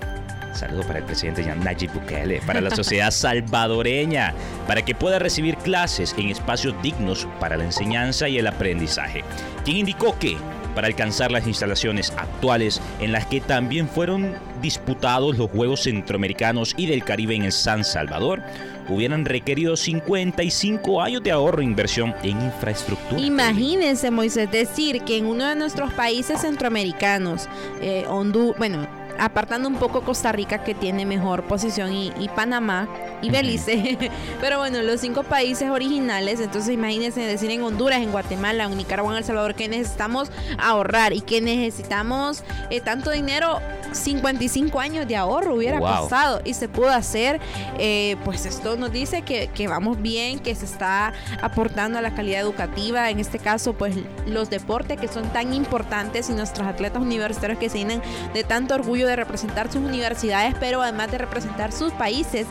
Saludo 0.55 0.83
para 0.85 1.00
el 1.00 1.05
presidente 1.05 1.45
Nayib 1.45 1.93
Bukele, 1.93 2.41
para 2.47 2.61
la 2.61 2.71
sociedad 2.71 3.11
salvadoreña, 3.12 4.35
para 4.67 4.83
que 4.83 4.95
pueda 4.95 5.19
recibir 5.19 5.57
clases 5.57 6.14
en 6.17 6.29
espacios 6.29 6.75
dignos 6.81 7.26
para 7.41 7.57
la 7.57 7.64
enseñanza 7.64 8.29
y 8.29 8.38
el 8.38 8.47
aprendizaje. 8.47 9.25
Quien 9.64 9.79
indicó 9.79 10.17
que 10.19 10.37
para 10.75 10.87
alcanzar 10.87 11.31
las 11.31 11.47
instalaciones 11.47 12.12
actuales 12.16 12.81
en 13.00 13.12
las 13.12 13.26
que 13.26 13.40
también 13.40 13.88
fueron 13.88 14.35
disputados 14.61 15.37
los 15.37 15.50
Juegos 15.50 15.83
Centroamericanos 15.83 16.75
y 16.76 16.87
del 16.87 17.04
Caribe 17.04 17.35
en 17.35 17.45
el 17.45 17.52
San 17.52 17.85
Salvador, 17.85 18.43
hubieran 18.88 19.25
requerido 19.25 19.76
55 19.76 21.02
años 21.02 21.23
de 21.23 21.33
ahorro 21.33 21.61
e 21.61 21.64
inversión 21.64 22.14
en 22.23 22.40
infraestructura. 22.43 23.21
Imagínense, 23.21 24.11
Moisés, 24.11 24.50
decir 24.50 25.02
que 25.02 25.19
en 25.19 25.26
uno 25.26 25.47
de 25.47 25.57
nuestros 25.57 25.93
países 25.93 26.40
centroamericanos, 26.40 27.49
eh, 27.81 28.04
Honduras, 28.09 28.59
bueno, 28.59 29.03
apartando 29.18 29.68
un 29.68 29.76
poco 29.76 30.02
Costa 30.02 30.33
Rica 30.33 30.64
que 30.64 30.75
tiene 30.75 31.06
mejor 31.06 31.44
posición 31.44 31.92
y, 31.92 32.12
Panamá 32.35 32.88
y 33.23 33.30
Belice. 33.30 34.11
Pero 34.40 34.59
bueno, 34.59 34.83
los 34.83 35.00
cinco 35.00 35.23
países 35.23 35.71
originales, 35.71 36.40
entonces 36.40 36.75
imagínense 36.75 37.21
decir 37.21 37.50
en 37.50 37.62
Honduras, 37.62 37.99
en 37.99 38.11
Guatemala, 38.11 38.64
en 38.64 38.76
Nicaragua, 38.76 39.12
en 39.12 39.18
El 39.18 39.25
Salvador 39.25 39.54
que 39.54 39.68
necesitamos 39.68 40.30
ahorrar 40.59 41.12
y 41.12 41.21
que 41.21 41.40
necesitamos 41.40 42.42
eh, 42.71 42.80
tanto 42.80 43.11
dinero, 43.11 43.61
55 43.92 44.80
años 44.80 45.06
de 45.06 45.16
ahorro 45.16 45.54
hubiera 45.54 45.80
pasado 45.80 46.40
y 46.44 46.54
se 46.54 46.68
pudo 46.68 46.90
hacer. 46.90 47.40
Eh, 47.78 48.16
pues 48.25 48.47
esto 48.47 48.76
nos 48.76 48.90
dice 48.90 49.23
que, 49.23 49.49
que 49.49 49.68
vamos 49.68 50.00
bien, 50.00 50.38
que 50.38 50.54
se 50.54 50.64
está 50.64 51.12
aportando 51.40 51.99
a 51.99 52.02
la 52.02 52.14
calidad 52.14 52.40
educativa, 52.40 53.11
en 53.11 53.21
este 53.21 53.38
caso 53.38 53.75
pues 53.75 53.94
los 54.26 54.50
deportes 54.50 54.99
que 54.99 55.09
son 55.09 55.33
tan 55.33 55.54
importantes 55.54 56.28
y 56.30 56.33
nuestros 56.33 56.66
atletas 56.66 57.02
universitarios 57.02 57.59
que 57.59 57.68
se 57.68 57.78
llenan 57.78 58.02
de 58.33 58.44
tanto 58.44 58.75
orgullo 58.75 59.03
de 59.06 59.16
representar 59.16 59.70
sus 59.70 59.82
universidades, 59.82 60.54
pero 60.58 60.82
además 60.82 61.11
de 61.11 61.18
representar 61.18 61.73
sus 61.73 61.92
países 61.92 62.46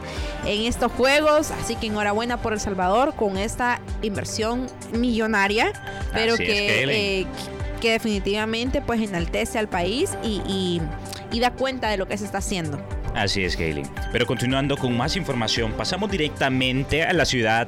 en 0.45 0.63
estos 0.63 0.91
Juegos. 0.91 1.51
Así 1.51 1.75
que 1.75 1.87
enhorabuena 1.87 2.37
por 2.37 2.53
El 2.53 2.59
Salvador 2.59 3.15
con 3.15 3.37
esta 3.37 3.81
inversión 4.01 4.67
millonaria, 4.93 5.73
pero 6.13 6.37
que, 6.37 7.21
eh, 7.21 7.25
que 7.81 7.91
definitivamente 7.91 8.81
pues 8.81 9.01
enaltece 9.01 9.59
al 9.59 9.67
país 9.67 10.11
y, 10.23 10.81
y 11.31 11.39
da 11.39 11.51
cuenta 11.51 11.89
de 11.89 11.97
lo 11.97 12.07
que 12.07 12.17
se 12.17 12.25
está 12.25 12.37
haciendo. 12.37 12.79
Así 13.15 13.43
es, 13.43 13.55
Kaylin. 13.55 13.87
Pero 14.11 14.25
continuando 14.25 14.75
con 14.77 14.95
más 14.97 15.15
información, 15.15 15.73
pasamos 15.73 16.09
directamente 16.09 17.03
a 17.03 17.13
la 17.13 17.25
ciudad 17.25 17.67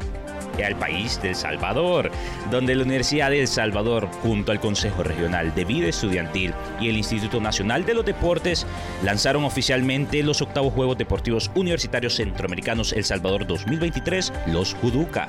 al 0.64 0.76
país 0.78 1.22
del 1.22 1.36
Salvador, 1.36 2.12
donde 2.52 2.76
la 2.76 2.84
Universidad 2.84 3.30
de 3.30 3.42
El 3.42 3.48
Salvador, 3.48 4.10
junto 4.22 4.52
al 4.52 4.60
Consejo 4.60 5.04
Regional 5.04 5.54
de 5.54 5.66
Vida 5.66 5.88
Estudiantil 5.88 6.54
y 6.80 6.90
el 6.90 6.98
Instituto 6.98 7.42
Nacional 7.42 7.86
de 7.86 7.94
los 7.94 8.06
Deportes, 8.06 8.66
lanzaron 9.04 9.44
oficialmente 9.44 10.24
los 10.24 10.42
octavos 10.42 10.74
Juegos 10.74 10.98
Deportivos 10.98 11.52
Universitarios 11.56 12.16
Centroamericanos 12.16 12.94
El 12.94 13.04
Salvador 13.04 13.48
2023, 13.48 14.32
los 14.48 14.74
Juduca. 14.76 15.28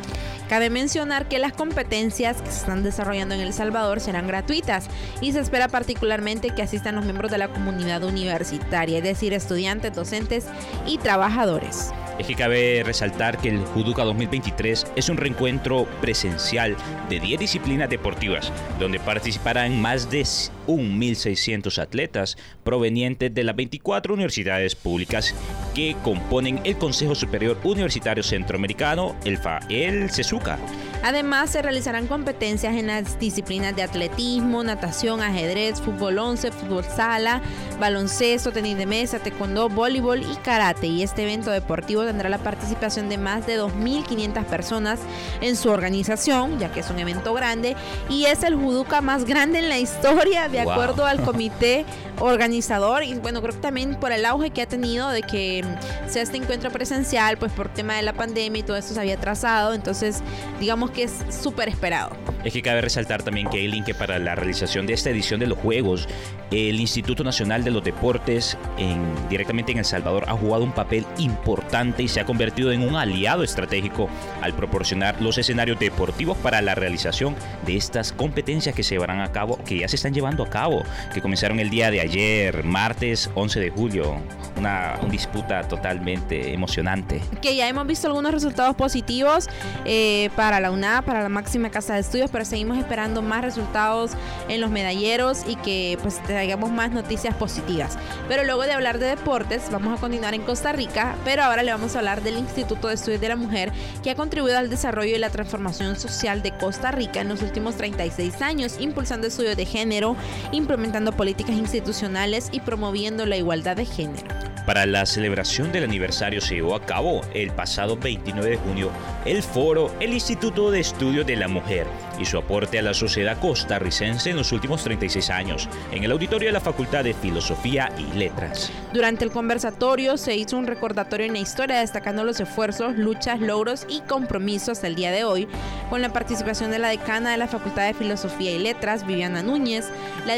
Cabe 0.49 0.71
mencionar 0.71 1.29
que 1.29 1.39
las 1.39 1.53
competencias 1.53 2.41
que 2.43 2.51
se 2.51 2.59
están 2.59 2.83
desarrollando 2.83 3.35
en 3.35 3.41
El 3.41 3.53
Salvador 3.53 4.01
serán 4.01 4.27
gratuitas 4.27 4.89
y 5.21 5.33
se 5.33 5.41
espera 5.41 5.69
particularmente 5.69 6.51
que 6.51 6.63
asistan 6.63 6.95
los 6.95 7.05
miembros 7.05 7.31
de 7.31 7.39
la 7.39 7.49
comunidad 7.49 8.05
universitaria, 8.05 8.99
es 8.99 9.05
decir, 9.05 9.33
estudiantes, 9.33 9.95
docentes 9.95 10.47
y 10.87 10.99
trabajadores. 10.99 11.93
Es 12.19 12.27
que 12.27 12.35
cabe 12.35 12.83
resaltar 12.85 13.39
que 13.39 13.51
el 13.51 13.59
Juduca 13.59 14.03
2023 14.05 14.87
es 14.97 15.09
un 15.09 15.19
reencuentro 15.19 15.87
presencial 16.01 16.77
de 17.11 17.21
10 17.21 17.41
disciplinas 17.41 17.91
deportivas, 17.91 18.51
donde 18.79 18.99
participarán 18.99 19.81
más 19.81 20.11
de 20.11 20.23
1.600 20.23 21.79
atletas 21.79 22.39
provenientes 22.65 23.35
de 23.35 23.45
las 23.45 23.55
24 23.55 24.15
universidades 24.15 24.75
públicas 24.75 25.35
que 25.75 25.95
componen 26.03 26.61
el 26.65 26.79
Consejo 26.79 27.15
Superior 27.15 27.59
Universitario 27.65 28.23
Centroamericano, 28.23 29.15
el 29.25 29.37
FA, 29.37 29.61
el 29.69 30.11
CESUCA. 30.11 30.59
Además, 31.03 31.51
se 31.51 31.63
realizarán 31.63 32.07
competencias 32.07 32.75
en 32.75 32.89
las 32.89 33.21
disciplinas 33.21 33.77
de 33.77 33.83
atletismo, 33.83 34.65
natación, 34.65 35.21
ajedrez, 35.21 35.81
fútbol 35.81 36.19
11, 36.19 36.51
fútbol 36.51 36.85
sala, 36.85 37.43
baloncesto, 37.79 38.51
tenis 38.51 38.77
de 38.77 38.87
mesa, 38.87 39.19
taekwondo, 39.19 39.69
voleibol 39.69 40.23
y 40.23 40.35
karate. 40.43 40.87
Y 40.87 41.03
este 41.03 41.23
evento 41.23 41.51
deportivo 41.51 42.06
tendrá 42.07 42.29
la 42.29 42.39
participación 42.39 43.09
de 43.09 43.19
más 43.19 43.47
de 43.47 43.61
2.500 43.61 44.45
personas 44.45 45.01
en 45.41 45.57
su 45.57 45.71
organización, 45.71 46.59
ya 46.59 46.71
que 46.73 46.81
es 46.81 46.91
un 46.91 46.99
evento 46.99 47.35
grande 47.35 47.77
y 48.09 48.25
es 48.25 48.43
el 48.43 48.55
judoka 48.55 49.01
más 49.01 49.25
grande 49.25 49.59
en 49.59 49.69
la 49.69 49.79
historia, 49.79 50.49
de 50.49 50.61
acuerdo 50.61 51.07
al 51.07 51.21
comité 51.23 51.85
organizador. 52.21 53.05
Y 53.05 53.15
bueno, 53.15 53.43
creo 53.43 53.55
que 53.55 53.61
también 53.61 53.97
por 53.97 54.13
el 54.13 54.25
auge 54.25 54.51
que 54.51 54.63
ha 54.63 54.67
tenido 54.67 55.11
de 55.11 55.23
que 55.23 55.65
sea 56.09 56.23
este 56.23 56.37
encuentro 56.37 56.71
presencial, 56.71 57.37
pues 57.37 57.53
por 57.53 57.69
tema 57.69 57.95
de 57.95 58.03
la 58.03 58.13
pandemia 58.13 58.61
y 58.61 58.63
todo 58.63 58.77
esto 58.77 58.95
se 58.95 59.01
había 59.01 59.17
trazado. 59.19 59.75
Entonces, 59.75 60.23
digamos 60.61 60.91
que 60.91 61.05
es 61.05 61.13
súper 61.31 61.69
esperado. 61.69 62.11
Es 62.45 62.53
que 62.53 62.63
cabe 62.63 62.81
resaltar 62.81 63.23
también, 63.23 63.49
Kaylin, 63.49 63.85
que 63.85 63.95
para 63.95 64.19
la 64.19 64.35
realización 64.37 64.87
de 64.87 64.93
esta 64.93 65.11
edición 65.11 65.41
de 65.41 65.49
los 65.49 65.59
Juegos, 65.59 66.09
el 66.51 66.81
Instituto 66.81 67.25
Nacional 67.25 67.65
de 67.65 67.73
los 67.73 67.83
Deportes 67.83 68.57
en, 68.79 69.03
directamente 69.29 69.73
en 69.73 69.79
El 69.79 69.85
Salvador 69.85 70.25
ha 70.29 70.35
jugado 70.35 70.63
un 70.63 70.73
papel 70.73 71.05
importante 71.19 71.96
y 72.03 72.09
se 72.09 72.21
ha 72.21 72.25
convertido 72.25 72.73
en 72.73 72.83
un 72.83 72.97
aliado 72.97 73.43
estratégico 73.43 74.09
al 74.43 74.55
proporcionar 74.55 75.21
los 75.21 75.39
escenarios 75.39 75.79
deportivos 75.79 76.37
para 76.39 76.63
la 76.63 76.75
realización 76.75 77.35
de 77.65 77.77
estas 77.77 78.13
competencias 78.13 78.75
que 78.75 78.83
se 78.83 78.95
llevarán 78.95 79.21
a 79.21 79.33
cabo, 79.33 79.59
que 79.65 79.79
ya 79.79 79.89
se 79.89 79.97
están 79.97 80.15
llevando 80.15 80.43
a 80.43 80.51
cabo, 80.51 80.83
que 81.13 81.21
comenzaron 81.21 81.61
el 81.61 81.71
día 81.71 81.91
de 81.91 82.01
ayer, 82.01 82.65
martes 82.65 83.31
11 83.35 83.61
de 83.61 83.71
julio. 83.71 84.17
Una, 84.57 84.99
disputa 85.11 85.63
totalmente 85.63 86.53
emocionante. 86.53 87.23
Que 87.41 87.57
ya 87.57 87.69
hemos 87.69 87.87
visto 87.87 88.07
algunos 88.09 88.33
resultados 88.33 88.75
positivos 88.75 89.49
eh, 89.85 90.31
para 90.37 90.61
la 90.61 90.71
UNA, 90.71 91.03
para 91.03 91.23
la 91.23 91.29
máxima 91.29 91.71
casa 91.71 91.95
de 91.95 92.01
estudios 92.01 92.31
pero 92.31 92.45
seguimos 92.45 92.79
esperando 92.79 93.23
más 93.23 93.43
resultados 93.43 94.13
en 94.49 94.61
los 94.61 94.71
medalleros 94.71 95.43
y 95.47 95.57
que 95.57 95.99
pues 96.03 96.23
traigamos 96.23 96.71
más 96.71 96.91
noticias 96.91 97.35
positivas. 97.35 97.99
Pero 98.29 98.45
luego 98.45 98.63
de 98.63 98.73
hablar 98.73 98.99
de 98.99 99.07
deportes, 99.07 99.71
vamos 99.71 99.97
a 99.97 100.01
continuar 100.01 100.35
en 100.35 100.43
Costa 100.43 100.73
Rica, 100.73 101.17
pero 101.25 101.43
ahora 101.45 101.63
le 101.63 101.71
hablar 101.95 102.23
del 102.23 102.39
Instituto 102.39 102.89
de 102.89 102.95
Estudios 102.95 103.21
de 103.21 103.29
la 103.29 103.37
Mujer 103.37 103.71
que 104.03 104.11
ha 104.11 104.15
contribuido 104.17 104.59
al 104.59 104.71
desarrollo 104.71 105.15
y 105.15 105.19
la 105.19 105.31
transformación 105.31 105.97
social 105.97 106.43
de 106.43 106.57
Costa 106.57 106.91
Rica 106.91 107.21
en 107.21 107.29
los 107.29 107.43
últimos 107.43 107.77
36 107.77 108.43
años, 108.43 108.77
impulsando 108.81 109.27
estudios 109.27 109.57
de 109.57 109.67
género, 109.67 110.17
implementando 110.53 111.13
políticas 111.13 111.57
institucionales 111.57 112.49
y 112.51 112.61
promoviendo 112.61 113.27
la 113.27 113.37
igualdad 113.37 113.77
de 113.77 113.85
género. 113.85 114.27
Para 114.67 114.85
la 114.85 115.07
celebración 115.07 115.71
del 115.71 115.85
aniversario 115.85 116.41
se 116.41 116.57
llevó 116.57 116.75
a 116.75 116.85
cabo 116.85 117.21
el 117.35 117.53
pasado 117.53 117.97
29 117.97 118.51
de 118.51 118.57
junio 118.57 118.91
el 119.25 119.43
foro 119.43 119.95
El 120.01 120.13
Instituto 120.13 120.73
de 120.73 120.81
Estudios 120.81 121.25
de 121.25 121.37
la 121.37 121.47
Mujer 121.47 121.87
y 122.19 122.25
su 122.25 122.39
aporte 122.39 122.79
a 122.79 122.83
la 122.83 122.95
sociedad 122.95 123.39
costarricense 123.39 124.31
en 124.31 124.37
los 124.37 124.53
últimos 124.53 124.83
36 124.85 125.31
años 125.31 125.69
en 125.93 126.05
el 126.05 126.13
auditorio 126.13 126.49
de 126.49 126.53
la 126.53 126.61
Facultad 126.61 127.05
de 127.05 127.15
Filosofía 127.15 127.91
y 127.99 128.17
Letras. 128.17 128.71
Durante 128.93 129.25
el 129.25 129.31
conversatorio 129.31 130.17
se 130.17 130.37
hizo 130.37 130.57
un 130.57 130.67
recordatorio 130.67 131.27
en 131.27 131.33
la 131.33 131.39
historia 131.39 131.81
destacando 131.81 132.25
los 132.25 132.41
esfuerzos, 132.41 132.97
luchas, 132.97 133.41
logros 133.41 133.87
y 133.89 134.01
compromisos 134.03 134.71
hasta 134.71 134.87
el 134.87 134.95
día 134.95 135.11
de 135.11 135.25
hoy 135.25 135.49
con 135.91 136.03
la 136.03 136.13
participación 136.13 136.71
de 136.71 136.79
la 136.79 136.89
decana 136.89 137.31
de 137.31 137.37
la 137.37 137.49
Facultad 137.49 137.87
de 137.87 137.95
Filosofía 137.95 138.53
y 138.53 138.59
Letras, 138.59 139.07
Viviana 139.07 139.43
Núñez, 139.43 139.87
la 140.27 140.37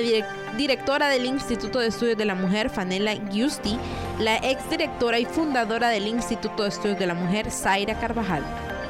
directora 0.56 1.08
del 1.08 1.24
Instituto 1.24 1.78
de 1.78 1.88
Estudios 1.88 2.18
de 2.18 2.24
la 2.24 2.34
Mujer, 2.34 2.70
Fanela 2.70 3.14
Giusti, 3.30 3.78
la 4.18 4.36
exdirectora 4.36 5.18
y 5.18 5.24
fundadora 5.24 5.88
del 5.88 6.06
Instituto 6.06 6.62
de 6.62 6.68
Estudios 6.70 6.98
de 6.98 7.06
la 7.06 7.14
Mujer, 7.14 7.50
Zaira 7.50 7.98
Carvajal. 7.98 8.42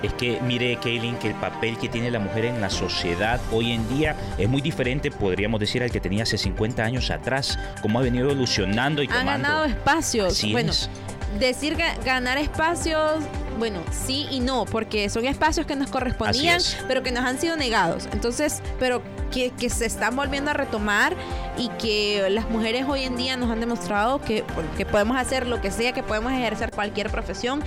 Es 0.03 0.13
que 0.15 0.41
mire, 0.41 0.79
Kaylin, 0.81 1.17
que 1.17 1.29
el 1.29 1.35
papel 1.35 1.77
que 1.79 1.89
tiene 1.89 2.11
la 2.11 2.19
mujer 2.19 2.45
en 2.45 2.61
la 2.61 2.71
sociedad 2.71 3.41
hoy 3.51 3.73
en 3.73 3.89
día 3.89 4.15
es 4.39 4.49
muy 4.49 4.63
diferente, 4.63 5.11
podríamos 5.11 5.61
decir, 5.61 5.83
al 5.83 5.91
que 5.91 6.01
tenía 6.01 6.23
hace 6.23 6.39
50 6.39 6.83
años 6.85 7.11
atrás. 7.11 7.59
Cómo 7.83 7.99
ha 7.99 8.03
venido 8.03 8.31
evolucionando 8.31 9.03
y 9.03 9.09
tomando. 9.09 9.31
Ha 9.31 9.37
ganado 9.37 9.65
espacios. 9.65 10.43
bueno, 10.53 10.73
decir 11.39 11.77
ganar 12.05 12.39
espacios 12.39 13.23
bueno, 13.59 13.81
sí 13.91 14.27
y 14.31 14.41
no, 14.41 14.65
porque 14.65 15.09
son 15.11 15.25
espacios 15.25 15.67
que 15.67 15.77
nos 15.77 15.91
correspondían, 15.91 16.61
pero 16.87 17.03
que 17.03 17.13
nos 17.13 17.25
han 17.25 17.39
sido 17.39 17.57
negados. 17.57 18.09
Entonces, 18.13 18.63
pero 18.79 19.03
que, 19.31 19.53
se 19.71 19.87
están 19.87 20.17
volviendo 20.17 20.51
a 20.51 20.55
retomar 20.55 21.15
y 21.57 21.69
que 21.71 22.29
las 22.31 22.49
mujeres 22.49 22.87
hoy 22.89 23.03
en 23.05 23.17
día 23.17 23.37
nos 23.37 23.51
han 23.51 23.61
demostrado 23.61 24.21
que, 24.21 24.45
que 24.77 24.87
podemos 24.87 25.17
hacer 25.17 25.47
lo 25.47 25.61
que 25.61 25.71
sea, 25.71 25.93
que 25.93 26.03
podemos 26.03 26.33
ejercer 26.33 26.71
cualquier 26.71 27.11
profesión 27.11 27.63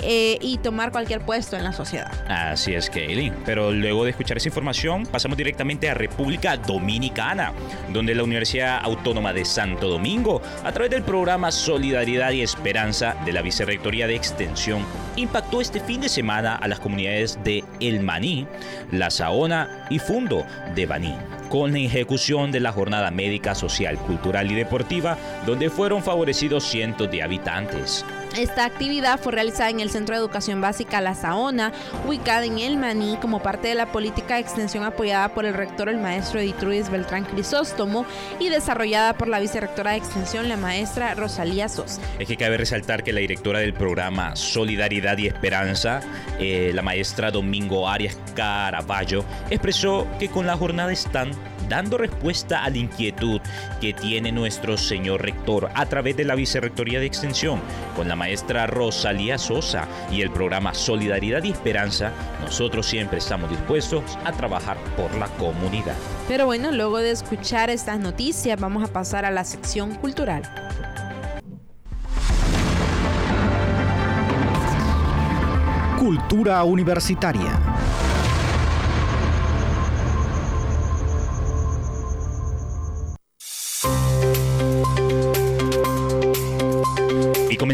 eh, 0.00 0.38
y 0.40 0.58
tomar 0.58 0.92
cualquier 0.92 1.20
puesto 1.20 1.56
en 1.56 1.64
la 1.64 1.72
sociedad. 1.72 2.10
Así 2.28 2.74
es, 2.74 2.90
Kaylin. 2.90 3.34
Pero 3.44 3.70
luego 3.70 4.04
de 4.04 4.10
escuchar 4.10 4.36
esa 4.36 4.48
información, 4.48 5.06
pasamos 5.06 5.36
directamente 5.36 5.88
a 5.88 5.94
República 5.94 6.56
Dominicana, 6.56 7.52
donde 7.92 8.14
la 8.14 8.24
Universidad 8.24 8.80
Autónoma 8.82 9.32
de 9.32 9.44
Santo 9.44 9.88
Domingo, 9.88 10.42
a 10.64 10.72
través 10.72 10.90
del 10.90 11.02
programa 11.02 11.50
Solidaridad 11.50 12.32
y 12.32 12.42
Esperanza 12.42 13.16
de 13.24 13.32
la 13.32 13.42
Vicerrectoría 13.42 14.06
de 14.06 14.16
Extensión, 14.16 14.84
impactó 15.34 15.60
este 15.60 15.80
fin 15.80 16.00
de 16.00 16.08
semana 16.08 16.54
a 16.54 16.68
las 16.68 16.78
comunidades 16.78 17.40
de 17.42 17.64
El 17.80 17.98
Maní, 17.98 18.46
La 18.92 19.10
Saona 19.10 19.84
y 19.90 19.98
Fundo 19.98 20.46
de 20.76 20.86
Baní 20.86 21.12
con 21.48 21.72
la 21.72 21.78
ejecución 21.80 22.52
de 22.52 22.60
la 22.60 22.70
jornada 22.70 23.10
médica, 23.10 23.56
social, 23.56 23.96
cultural 23.98 24.50
y 24.50 24.54
deportiva, 24.54 25.18
donde 25.44 25.70
fueron 25.70 26.04
favorecidos 26.04 26.62
cientos 26.62 27.10
de 27.10 27.22
habitantes. 27.22 28.04
Esta 28.36 28.64
actividad 28.64 29.20
fue 29.20 29.32
realizada 29.32 29.70
en 29.70 29.78
el 29.78 29.90
Centro 29.90 30.16
de 30.16 30.20
Educación 30.20 30.60
Básica 30.60 31.00
La 31.00 31.14
Saona, 31.14 31.72
ubicada 32.04 32.44
en 32.44 32.58
El 32.58 32.76
Maní, 32.76 33.16
como 33.20 33.40
parte 33.40 33.68
de 33.68 33.76
la 33.76 33.92
política 33.92 34.34
de 34.34 34.40
extensión 34.40 34.82
apoyada 34.82 35.28
por 35.28 35.44
el 35.44 35.54
rector, 35.54 35.88
el 35.88 35.98
maestro 35.98 36.40
Editruiz 36.40 36.90
Beltrán 36.90 37.26
Crisóstomo, 37.26 38.04
y 38.40 38.48
desarrollada 38.48 39.12
por 39.12 39.28
la 39.28 39.38
vicerrectora 39.38 39.92
de 39.92 39.98
extensión, 39.98 40.48
la 40.48 40.56
maestra 40.56 41.14
Rosalía 41.14 41.68
Sosa. 41.68 42.02
Es 42.18 42.26
que 42.26 42.36
cabe 42.36 42.56
resaltar 42.56 43.04
que 43.04 43.12
la 43.12 43.20
directora 43.20 43.60
del 43.60 43.72
programa 43.72 44.34
Solidaridad 44.34 45.16
y 45.18 45.28
Esperanza, 45.28 46.00
eh, 46.40 46.72
la 46.74 46.82
maestra 46.82 47.30
Domingo 47.30 47.88
Arias 47.88 48.18
Caraballo, 48.34 49.24
expresó 49.48 50.08
que 50.18 50.28
con 50.28 50.44
la 50.44 50.56
jornada 50.56 50.92
están 50.92 51.30
dando 51.68 51.98
respuesta 51.98 52.64
a 52.64 52.70
la 52.70 52.78
inquietud 52.78 53.40
que 53.80 53.92
tiene 53.92 54.32
nuestro 54.32 54.76
señor 54.76 55.22
rector 55.22 55.70
a 55.74 55.86
través 55.86 56.16
de 56.16 56.24
la 56.24 56.34
Vicerrectoría 56.34 57.00
de 57.00 57.06
Extensión, 57.06 57.60
con 57.96 58.08
la 58.08 58.16
maestra 58.16 58.66
Rosalía 58.66 59.38
Sosa 59.38 59.88
y 60.10 60.22
el 60.22 60.30
programa 60.30 60.74
Solidaridad 60.74 61.42
y 61.44 61.50
Esperanza, 61.50 62.12
nosotros 62.40 62.86
siempre 62.86 63.18
estamos 63.18 63.50
dispuestos 63.50 64.02
a 64.24 64.32
trabajar 64.32 64.76
por 64.96 65.14
la 65.16 65.28
comunidad. 65.28 65.94
Pero 66.28 66.46
bueno, 66.46 66.72
luego 66.72 66.98
de 66.98 67.10
escuchar 67.10 67.70
estas 67.70 67.98
noticias, 67.98 68.60
vamos 68.60 68.88
a 68.88 68.92
pasar 68.92 69.24
a 69.24 69.30
la 69.30 69.44
sección 69.44 69.94
cultural. 69.94 70.42
Cultura 75.98 76.62
universitaria. 76.64 77.73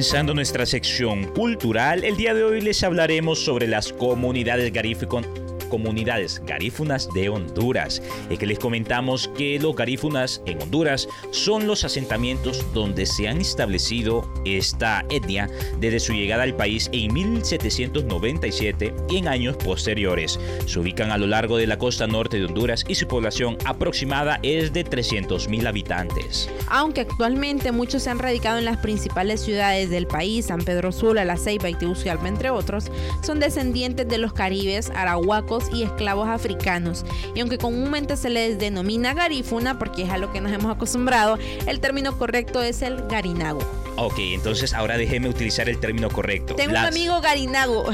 Comenzando 0.01 0.33
nuestra 0.33 0.65
sección 0.65 1.25
cultural, 1.25 2.05
el 2.05 2.17
día 2.17 2.33
de 2.33 2.43
hoy 2.43 2.63
les 2.63 2.83
hablaremos 2.83 3.39
sobre 3.39 3.67
las 3.67 3.93
comunidades 3.93 4.73
garíficas 4.73 5.27
comunidades 5.71 6.43
garífunas 6.45 7.09
de 7.15 7.31
Honduras. 7.31 8.03
Es 8.29 8.39
que 8.39 8.47
les 8.47 8.59
comentamos 8.59 9.29
que 9.29 9.59
los 9.59 9.75
garífunas 9.75 10.43
en 10.45 10.61
Honduras 10.61 11.09
son 11.31 11.67
los 11.67 11.85
asentamientos 11.85 12.67
donde 12.75 13.07
se 13.07 13.29
han 13.29 13.41
establecido 13.41 14.31
esta 14.45 15.07
etnia 15.09 15.49
desde 15.79 16.01
su 16.01 16.13
llegada 16.13 16.43
al 16.43 16.57
país 16.57 16.91
en 16.93 17.15
1797 17.15 18.95
y 19.09 19.17
en 19.17 19.29
años 19.29 19.57
posteriores. 19.57 20.39
Se 20.67 20.79
ubican 20.79 21.11
a 21.11 21.19
lo 21.19 21.27
largo 21.27 21.57
de 21.57 21.67
la 21.67 21.79
costa 21.79 22.07
norte 22.07 22.39
de 22.39 22.45
Honduras 22.45 22.85
y 22.87 22.97
su 22.97 23.07
población 23.07 23.57
aproximada 23.65 24.41
es 24.43 24.73
de 24.73 24.85
300.000 24.85 25.67
habitantes. 25.67 26.51
Aunque 26.69 27.03
actualmente 27.03 27.73
muchos 27.73 28.03
se 28.03 28.11
han 28.11 28.19
radicado 28.19 28.59
en 28.59 28.65
las 28.65 28.79
principales 28.79 29.41
ciudades 29.41 29.91
del 29.91 30.07
país, 30.07 30.47
San 30.47 30.61
Pedro 30.61 30.93
Sula, 30.93 31.25
La 31.25 31.37
Ceiba 31.37 31.71
y 31.71 31.75
Tegucigalpa, 31.75 32.29
entre 32.29 32.51
otros, 32.51 32.91
son 33.23 33.41
descendientes 33.41 34.09
de 34.09 34.19
los 34.19 34.33
caribes, 34.33 34.91
arahuacos, 34.91 35.60
y 35.73 35.83
esclavos 35.83 36.29
africanos. 36.29 37.05
Y 37.35 37.41
aunque 37.41 37.59
comúnmente 37.59 38.17
se 38.17 38.31
les 38.31 38.59
denomina 38.59 39.15
garífuna, 39.15 39.79
porque 39.79 40.03
es 40.03 40.11
a 40.11 40.19
lo 40.19 40.33
que 40.33 40.41
nos 40.41 40.53
hemos 40.53 40.75
acostumbrado, 40.75 41.39
el 41.67 41.81
término 41.81 42.17
correcto 42.19 42.63
es 42.63 42.83
el 42.83 43.03
garinago. 43.09 43.61
Ok, 43.97 44.19
entonces 44.19 44.73
ahora 44.73 44.97
déjeme 44.97 45.29
utilizar 45.29 45.69
el 45.69 45.79
término 45.79 46.09
correcto. 46.09 46.55
Tengo 46.55 46.71
un 46.71 46.77
amigo 46.79 47.21
garinago. 47.21 47.85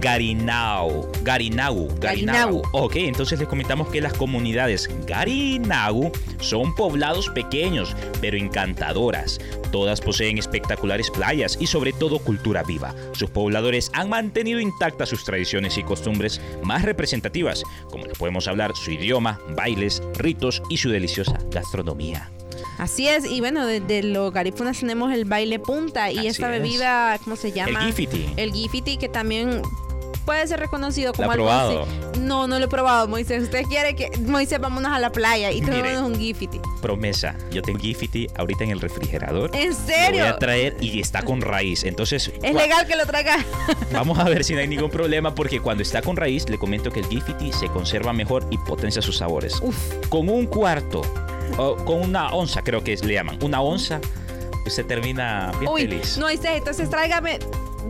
garinau, 0.00 1.08
garinagu, 1.22 1.88
garinagu. 2.00 2.62
Ok, 2.72 2.96
entonces 2.96 3.38
les 3.38 3.46
comentamos 3.46 3.88
que 3.88 4.00
las 4.00 4.14
comunidades 4.14 4.90
garinagu 5.06 6.10
son 6.40 6.74
poblados 6.74 7.28
pequeños, 7.28 7.94
pero 8.20 8.36
encantadoras. 8.36 9.38
Todas 9.74 10.00
poseen 10.00 10.38
espectaculares 10.38 11.10
playas 11.10 11.58
y 11.60 11.66
sobre 11.66 11.92
todo 11.92 12.20
cultura 12.20 12.62
viva. 12.62 12.94
Sus 13.10 13.28
pobladores 13.30 13.90
han 13.92 14.08
mantenido 14.08 14.60
intactas 14.60 15.08
sus 15.08 15.24
tradiciones 15.24 15.76
y 15.78 15.82
costumbres 15.82 16.40
más 16.62 16.82
representativas, 16.82 17.64
como 17.90 18.06
les 18.06 18.16
podemos 18.16 18.46
hablar 18.46 18.76
su 18.76 18.92
idioma, 18.92 19.40
bailes, 19.56 20.00
ritos 20.16 20.62
y 20.70 20.76
su 20.76 20.90
deliciosa 20.90 21.40
gastronomía. 21.50 22.30
Así 22.78 23.08
es, 23.08 23.24
y 23.24 23.40
bueno, 23.40 23.66
desde 23.66 24.04
los 24.04 24.32
garífunas 24.32 24.78
tenemos 24.78 25.12
el 25.12 25.24
baile 25.24 25.58
punta 25.58 26.12
y 26.12 26.28
esta 26.28 26.48
bebida, 26.48 27.18
¿cómo 27.24 27.34
se 27.34 27.50
llama? 27.50 27.80
El 27.80 27.86
gifiti. 27.86 28.26
El 28.36 28.52
gifiti 28.52 28.96
que 28.96 29.08
también 29.08 29.60
puede 30.24 30.46
ser 30.46 30.60
reconocido 30.60 31.12
como 31.12 31.30
algo 31.30 31.44
probado? 31.44 31.86
No, 32.18 32.46
no 32.46 32.58
lo 32.58 32.64
he 32.64 32.68
probado, 32.68 33.08
Moisés. 33.08 33.42
Usted 33.42 33.64
quiere 33.64 33.94
que, 33.94 34.10
Moisés, 34.18 34.60
vámonos 34.60 34.92
a 34.92 34.98
la 34.98 35.10
playa 35.10 35.50
y 35.50 35.60
traemos 35.60 36.02
un 36.02 36.18
gifiti. 36.18 36.60
Promesa, 36.80 37.36
yo 37.50 37.62
tengo 37.62 37.78
gifiti 37.78 38.26
ahorita 38.36 38.64
en 38.64 38.70
el 38.70 38.80
refrigerador. 38.80 39.54
¿En 39.54 39.74
serio? 39.74 40.20
Lo 40.20 40.26
voy 40.26 40.34
a 40.34 40.38
traer 40.38 40.76
y 40.80 41.00
está 41.00 41.22
con 41.22 41.40
raíz. 41.40 41.84
Entonces. 41.84 42.32
Es 42.42 42.54
legal 42.54 42.86
que 42.86 42.96
lo 42.96 43.06
traiga. 43.06 43.44
Vamos 43.92 44.18
a 44.18 44.24
ver 44.24 44.44
si 44.44 44.54
no 44.54 44.60
hay 44.60 44.68
ningún 44.68 44.90
problema 44.90 45.34
porque 45.34 45.60
cuando 45.60 45.82
está 45.82 46.02
con 46.02 46.16
raíz, 46.16 46.48
le 46.48 46.58
comento 46.58 46.90
que 46.90 47.00
el 47.00 47.06
gifiti 47.06 47.52
se 47.52 47.68
conserva 47.68 48.12
mejor 48.12 48.46
y 48.50 48.58
potencia 48.58 49.02
sus 49.02 49.18
sabores. 49.18 49.60
Uf. 49.62 49.76
Con 50.08 50.28
un 50.28 50.46
cuarto 50.46 51.02
o 51.58 51.76
con 51.76 52.00
una 52.00 52.28
onza, 52.30 52.62
creo 52.62 52.82
que 52.82 52.96
le 52.96 53.14
llaman. 53.14 53.38
Una 53.42 53.60
onza, 53.60 54.00
usted 54.66 54.86
termina 54.86 55.52
bien 55.58 55.70
Uy, 55.72 55.82
feliz. 55.82 56.18
No, 56.18 56.28
entonces 56.28 56.88
tráigame 56.88 57.38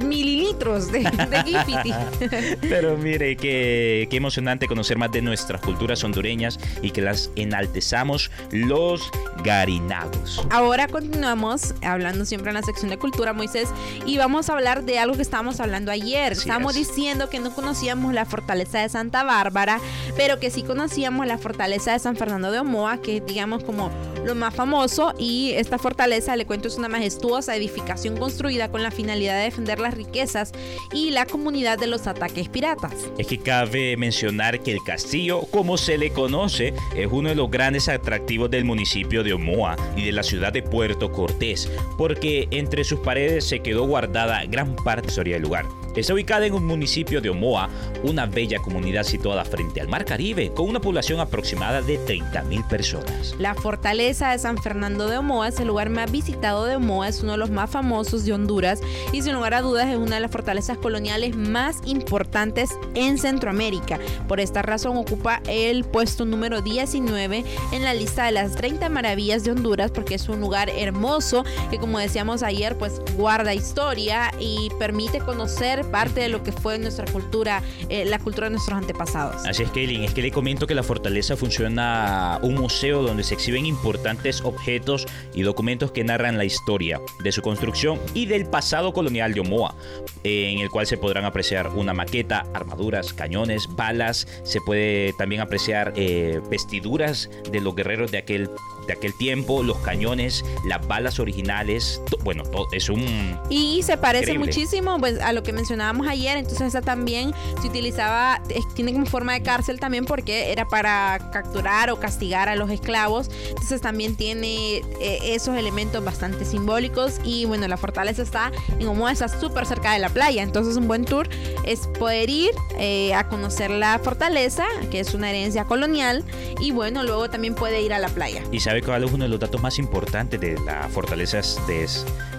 mililitros 0.03 0.91
de, 0.91 1.01
de 1.01 2.57
Pero 2.61 2.97
mire, 2.97 3.37
qué, 3.37 4.07
qué 4.11 4.17
emocionante 4.17 4.67
conocer 4.67 4.99
más 4.99 5.11
de 5.13 5.23
nuestras 5.23 5.61
culturas 5.61 6.03
hondureñas 6.05 6.59
y 6.83 6.91
que 6.91 7.03
las 7.03 7.31
enaltezamos 7.37 8.31
los 8.51 9.11
garinagos. 9.43 10.45
Ahora 10.51 10.89
continuamos 10.89 11.75
hablando 11.83 12.25
siempre 12.25 12.51
en 12.51 12.55
la 12.55 12.63
sección 12.63 12.91
de 12.91 12.99
cultura, 12.99 13.33
Moisés, 13.33 13.69
y 14.07 14.19
vamos 14.19 14.49
a 14.49 14.55
hablar 14.55 14.85
de 14.85 14.99
algo 14.99 15.17
que 15.17 15.23
estábamos 15.23 15.61
hablando 15.61 15.91
ayer. 15.91 16.33
estábamos 16.33 16.75
diciendo 16.75 17.29
que 17.29 17.41
no 17.41 17.55
conocíamos 17.55 18.15
la 18.15 18.25
fortaleza 18.25 18.81
de 18.81 18.89
Santa 18.89 19.23
Bárbara, 19.23 19.81
pero 20.17 20.39
que 20.39 20.51
sí 20.51 20.63
conocíamos 20.63 21.27
la 21.27 21.39
fortaleza 21.39 21.93
de 21.93 21.99
San 21.99 22.17
Fernando 22.17 22.51
de 22.51 22.59
Omoa, 22.59 22.99
que 22.99 23.21
digamos, 23.21 23.65
como 23.65 23.91
lo 24.25 24.35
más 24.35 24.55
famoso. 24.55 25.13
Y 25.19 25.53
esta 25.53 25.79
fortaleza, 25.79 26.37
le 26.37 26.47
cuento, 26.47 26.69
es 26.69 26.77
una 26.77 26.89
majestuosa 26.89 27.55
edificación 27.57 28.17
construida 28.17 28.71
con 28.71 28.83
la 28.83 28.91
finalidad 28.91 29.39
de 29.39 29.45
defender 29.45 29.79
las 29.79 29.95
riquezas 29.95 30.53
y 30.93 31.11
la 31.11 31.27
comunidad 31.27 31.79
de 31.79 31.87
los 31.87 32.07
ataques 32.07 32.49
piratas. 32.49 32.95
Es 33.19 33.27
que 33.27 33.39
cabe 33.39 33.97
mencionar 33.97 34.61
que 34.61 34.73
el 34.73 34.83
castillo, 34.85 35.43
como 35.51 35.77
se 35.77 35.99
le 35.99 36.11
conoce, 36.11 36.75
es 36.97 37.09
uno 37.11 37.29
de 37.29 37.35
los 37.35 37.51
grandes 37.51 37.89
atractivos 37.89 38.51
del 38.51 38.65
municipio 38.65 39.23
de 39.23 39.33
Omoa 39.33 39.77
y 39.97 40.05
de 40.05 40.13
la 40.13 40.23
ciudad 40.23 40.53
de 40.53 40.63
Puerto 40.63 41.13
Cortés, 41.13 41.71
porque 41.99 42.49
entre 42.51 42.85
sus 42.85 43.01
paredes 43.01 43.45
se 43.45 43.61
quedó 43.61 43.87
guardada 43.87 44.45
gran 44.47 44.75
parte 44.77 45.03
de 45.03 45.07
la 45.07 45.11
historia 45.11 45.35
del 45.35 45.43
lugar. 45.43 45.67
Está 45.97 46.13
ubicada 46.13 46.45
en 46.45 46.55
un 46.55 46.65
municipio 46.65 47.21
de 47.21 47.31
Omoa, 47.31 47.69
una 48.03 48.27
bella 48.27 48.59
comunidad 48.59 49.05
situada 49.05 49.45
frente 49.45 49.81
al 49.81 49.87
Mar 49.87 50.05
Caribe, 50.05 50.51
con 50.53 50.69
una 50.69 50.81
población 50.81 51.21
aproximada 51.21 51.83
de 51.83 52.01
30.000 52.05 52.67
personas. 52.67 53.37
La 53.39 53.55
fortaleza 53.55 54.14
de 54.15 54.39
San 54.39 54.59
Fernando 54.59 55.09
de 55.09 55.19
Omoa 55.19 55.49
es 55.49 55.59
el 55.59 55.67
lugar 55.67 55.91
más 55.91 56.11
visitado 56.11 56.67
de 56.67 56.77
Omoa, 56.77 57.09
es 57.09 57.21
uno 57.25 57.33
de 57.33 57.39
los 57.39 57.51
más 57.51 57.69
famosos 57.69 58.25
de 58.25 58.33
Honduras 58.33 58.79
y 59.13 59.23
sin 59.23 59.35
lugar 59.35 59.55
a 59.55 59.61
dudas 59.61 59.89
es 59.89 59.97
una 59.97 60.15
de 60.15 60.21
las 60.21 60.31
fortalezas 60.31 60.79
coloniales 60.79 61.37
más 61.37 61.79
importantes 61.85 62.79
en 62.95 63.19
Centroamérica. 63.19 63.99
Por 64.29 64.39
esta 64.39 64.63
razón 64.63 64.97
ocupa 64.97 65.43
el 65.49 65.83
puesto 65.83 66.25
número 66.25 66.63
19 66.63 67.45
en 67.73 67.83
la 67.83 67.93
lista 67.93 68.27
de 68.27 68.33
las 68.33 68.55
30 68.55 68.89
maravillas 68.89 69.43
de 69.43 69.51
Honduras 69.51 69.91
porque 69.91 70.15
es 70.15 70.29
un 70.29 70.41
lugar 70.41 70.71
hermoso 70.71 71.45
que 71.69 71.79
como 71.79 71.99
decíamos 71.99 72.45
ayer 72.45 72.79
pues 72.79 73.03
guarda 73.17 73.53
historia 73.53 74.33
y 74.39 74.71
permite 74.79 75.19
conocer 75.19 75.91
parte 75.91 76.21
de 76.21 76.29
lo 76.29 76.45
que 76.45 76.53
fue 76.53 76.79
nuestra 76.79 77.05
cultura, 77.07 77.65
eh, 77.89 78.05
la 78.05 78.21
cultura 78.21 78.47
de 78.47 78.53
nuestros 78.53 78.79
antepasados. 78.79 79.45
Así 79.45 79.65
es, 79.65 79.71
Kaylin, 79.71 80.05
es 80.05 80.15
que 80.15 80.23
le 80.23 80.31
comento 80.31 80.69
que 80.69 80.77
la 80.77 80.85
fortaleza 80.85 81.37
funciona 81.37 82.39
un 82.43 82.55
museo 82.55 83.03
donde 83.03 83.25
se 83.25 83.35
exhiben 83.35 83.67
importantes 83.67 84.04
objetos 84.45 85.07
y 85.35 85.43
documentos 85.43 85.93
que 85.93 86.05
narran 86.05 86.39
la 86.39 86.45
historia 86.45 87.01
de 87.23 87.33
su 87.33 87.43
construcción 87.43 87.99
y 88.15 88.27
del 88.27 88.47
pasado 88.47 88.93
colonial 88.93 89.35
de 89.35 89.41
Omoa, 89.41 89.75
en 90.23 90.59
el 90.59 90.71
cual 90.71 90.87
se 90.87 90.97
podrán 90.97 91.25
apreciar 91.25 91.69
una 91.69 91.95
maqueta, 91.95 92.47
armaduras, 92.55 93.13
cañones, 93.13 93.69
balas, 93.75 94.27
se 94.45 94.61
puede 94.61 95.13
también 95.15 95.41
apreciar 95.41 95.93
eh, 95.97 96.41
vestiduras 96.51 97.31
de 97.51 97.61
los 97.61 97.75
guerreros 97.75 98.11
de 98.11 98.19
aquel 98.19 98.51
de 98.87 98.93
aquel 98.93 99.15
tiempo, 99.15 99.63
los 99.63 99.79
cañones, 99.79 100.45
las 100.65 100.87
balas 100.87 101.19
originales, 101.19 102.01
bueno, 102.23 102.43
to- 102.45 102.67
es 102.73 102.89
un... 102.89 103.39
Y 103.51 103.83
se 103.83 103.97
parece 103.97 104.33
Increíble. 104.33 104.47
muchísimo 104.47 104.99
pues, 104.99 105.21
a 105.21 105.33
lo 105.33 105.43
que 105.43 105.53
mencionábamos 105.53 106.07
ayer. 106.07 106.37
Entonces, 106.37 106.69
esa 106.69 106.81
también 106.83 107.33
se 107.61 107.69
utilizaba, 107.69 108.41
tiene 108.75 108.93
como 108.93 109.07
forma 109.07 109.33
de 109.35 109.43
cárcel 109.43 109.81
también 109.81 110.05
porque 110.05 110.53
era 110.53 110.67
para 110.69 111.31
capturar 111.33 111.91
o 111.91 111.99
castigar 112.01 112.49
a 112.49 112.57
los 112.57 112.71
esclavos. 112.71 113.31
Entonces, 113.49 113.81
también 113.81 114.17
tiene 114.17 114.79
eh, 115.01 115.19
esos 115.23 115.57
elementos 115.57 116.05
bastante 116.05 116.45
simbólicos. 116.45 117.15
Y 117.25 117.45
bueno, 117.45 117.69
la 117.69 117.77
fortaleza 117.77 118.23
está 118.23 118.53
en 118.79 118.87
Omoa, 118.87 119.13
está 119.13 119.29
súper 119.29 119.67
cerca 119.67 119.93
de 119.93 119.99
la 119.99 120.09
playa. 120.09 120.43
Entonces, 120.43 120.77
un 120.77 120.89
buen 120.89 121.05
tour 121.05 121.29
es 121.65 121.87
poder 121.99 122.31
ir 122.31 122.51
eh, 122.79 123.15
a 123.15 123.29
conocer 123.29 123.71
la 123.71 123.99
fortaleza, 123.99 124.65
que 124.91 125.01
es 125.01 125.15
una 125.15 125.31
herencia 125.31 125.65
colonial. 125.65 126.25
Y 126.61 126.71
bueno, 126.71 127.03
luego 127.03 127.29
también 127.31 127.55
puede 127.55 127.83
ir 127.83 127.93
a 127.93 127.99
la 127.99 128.09
playa. 128.09 128.43
¿Y 128.53 128.61
sabe 128.75 128.83
cuál 128.83 129.05
es 129.05 129.13
uno 129.13 129.23
de 129.25 129.29
los 129.29 129.39
datos 129.39 129.63
más 129.63 129.79
importantes 129.79 130.41
de 130.41 130.59
la 130.65 130.89
fortaleza 130.89 131.41
de, 131.69 131.89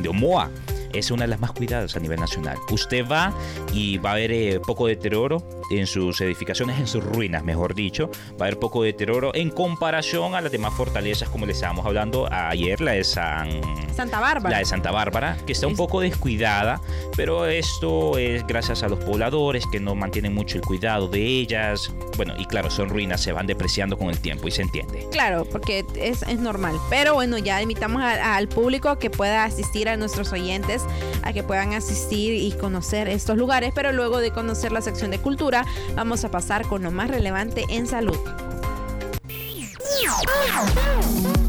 de 0.01 0.09
Omoa? 0.09 0.51
Es 0.95 1.11
una 1.11 1.23
de 1.23 1.27
las 1.27 1.39
más 1.39 1.51
cuidadas 1.51 1.95
a 1.95 1.99
nivel 1.99 2.19
nacional. 2.19 2.57
Usted 2.71 3.05
va 3.07 3.33
y 3.73 3.97
va 3.97 4.11
a 4.11 4.13
haber 4.13 4.31
eh, 4.31 4.59
poco 4.65 4.87
deterioro 4.87 5.43
en 5.71 5.87
sus 5.87 6.21
edificaciones, 6.21 6.79
en 6.79 6.87
sus 6.87 7.03
ruinas, 7.03 7.43
mejor 7.43 7.75
dicho. 7.75 8.09
Va 8.39 8.45
a 8.45 8.47
haber 8.47 8.59
poco 8.59 8.83
deterioro 8.83 9.33
en 9.35 9.49
comparación 9.49 10.35
a 10.35 10.41
las 10.41 10.51
demás 10.51 10.73
fortalezas, 10.73 11.29
como 11.29 11.45
le 11.45 11.51
estábamos 11.51 11.85
hablando 11.85 12.27
ayer, 12.31 12.81
la 12.81 12.91
de 12.93 13.03
San... 13.03 13.49
Santa 13.95 14.19
Bárbara. 14.19 14.49
La 14.49 14.59
de 14.59 14.65
Santa 14.65 14.91
Bárbara, 14.91 15.37
que 15.45 15.53
está 15.53 15.67
un 15.67 15.75
poco 15.75 16.01
descuidada, 16.01 16.81
pero 17.15 17.45
esto 17.45 18.17
es 18.17 18.45
gracias 18.45 18.83
a 18.83 18.87
los 18.89 18.99
pobladores 18.99 19.65
que 19.71 19.79
no 19.79 19.95
mantienen 19.95 20.33
mucho 20.33 20.57
el 20.57 20.63
cuidado 20.63 21.07
de 21.07 21.21
ellas. 21.25 21.91
Bueno, 22.17 22.33
y 22.37 22.45
claro, 22.45 22.69
son 22.69 22.89
ruinas, 22.89 23.21
se 23.21 23.31
van 23.31 23.47
depreciando 23.47 23.97
con 23.97 24.09
el 24.09 24.19
tiempo 24.19 24.47
y 24.47 24.51
se 24.51 24.61
entiende. 24.61 25.07
Claro, 25.11 25.45
porque 25.45 25.85
es, 25.95 26.21
es 26.23 26.39
normal. 26.39 26.75
Pero 26.89 27.13
bueno, 27.13 27.37
ya 27.37 27.61
invitamos 27.61 28.01
a- 28.01 28.35
al 28.35 28.47
público 28.47 28.97
que 28.99 29.09
pueda 29.09 29.43
asistir 29.45 29.89
a 29.89 29.97
nuestros 29.97 30.31
oyentes, 30.31 30.84
a 31.23 31.33
que 31.33 31.43
puedan 31.43 31.73
asistir 31.73 32.33
y 32.33 32.51
conocer 32.53 33.07
estos 33.07 33.37
lugares. 33.37 33.71
Pero 33.73 33.91
luego 33.91 34.19
de 34.19 34.31
conocer 34.31 34.71
la 34.71 34.81
sección 34.81 35.11
de 35.11 35.19
cultura, 35.19 35.65
vamos 35.95 36.23
a 36.25 36.31
pasar 36.31 36.67
con 36.67 36.83
lo 36.83 36.91
más 36.91 37.09
relevante 37.09 37.65
en 37.69 37.87
salud. 37.87 38.17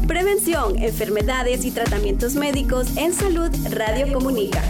Prevención, 0.07 0.81
enfermedades 0.81 1.65
y 1.65 1.71
tratamientos 1.71 2.35
médicos 2.35 2.95
en 2.95 3.13
salud 3.13 3.51
Radio 3.71 4.11
Comunica. 4.13 4.63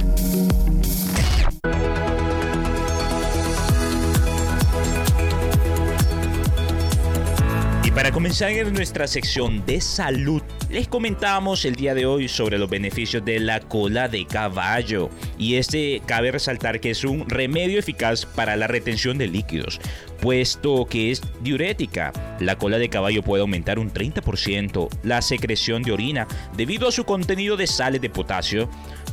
Y 7.84 7.92
para 7.92 8.12
comenzar 8.12 8.52
en 8.52 8.74
nuestra 8.74 9.08
sección 9.08 9.66
de 9.66 9.80
salud, 9.80 10.42
les 10.70 10.88
comentamos 10.90 11.64
el 11.64 11.76
día 11.76 11.94
de 11.94 12.06
hoy 12.06 12.28
sobre 12.28 12.58
los 12.58 12.70
beneficios 12.70 13.24
de 13.24 13.40
la 13.40 13.62
cola 13.62 14.10
de 14.10 14.26
caballo. 14.26 15.10
Y 15.38 15.56
este 15.56 16.02
cabe 16.06 16.32
resaltar 16.32 16.82
que 16.82 16.90
es 16.92 17.04
un 17.06 17.30
remedio 17.30 17.80
eficaz 17.80 18.26
para 18.26 18.56
la 18.58 18.68
retención 18.68 19.18
de 19.18 19.28
líquidos, 19.28 19.80
puesto 20.20 20.86
que 20.86 21.12
es 21.12 21.22
diurética. 21.42 22.12
La 22.42 22.58
cola 22.58 22.78
de 22.80 22.90
caballo 22.90 23.24
puede 23.24 23.42
aumentar 23.42 23.80
un 23.80 23.92
30% 23.94 24.90
la 25.04 25.22
secreción 25.22 25.84
de 25.84 25.94
orina 25.94 26.28
debido 26.58 26.90
a 26.90 26.92
su 26.92 27.06
contenido 27.06 27.56
de 27.56 27.68
sales 27.68 28.02
de 28.02 28.10
potasio, 28.10 28.70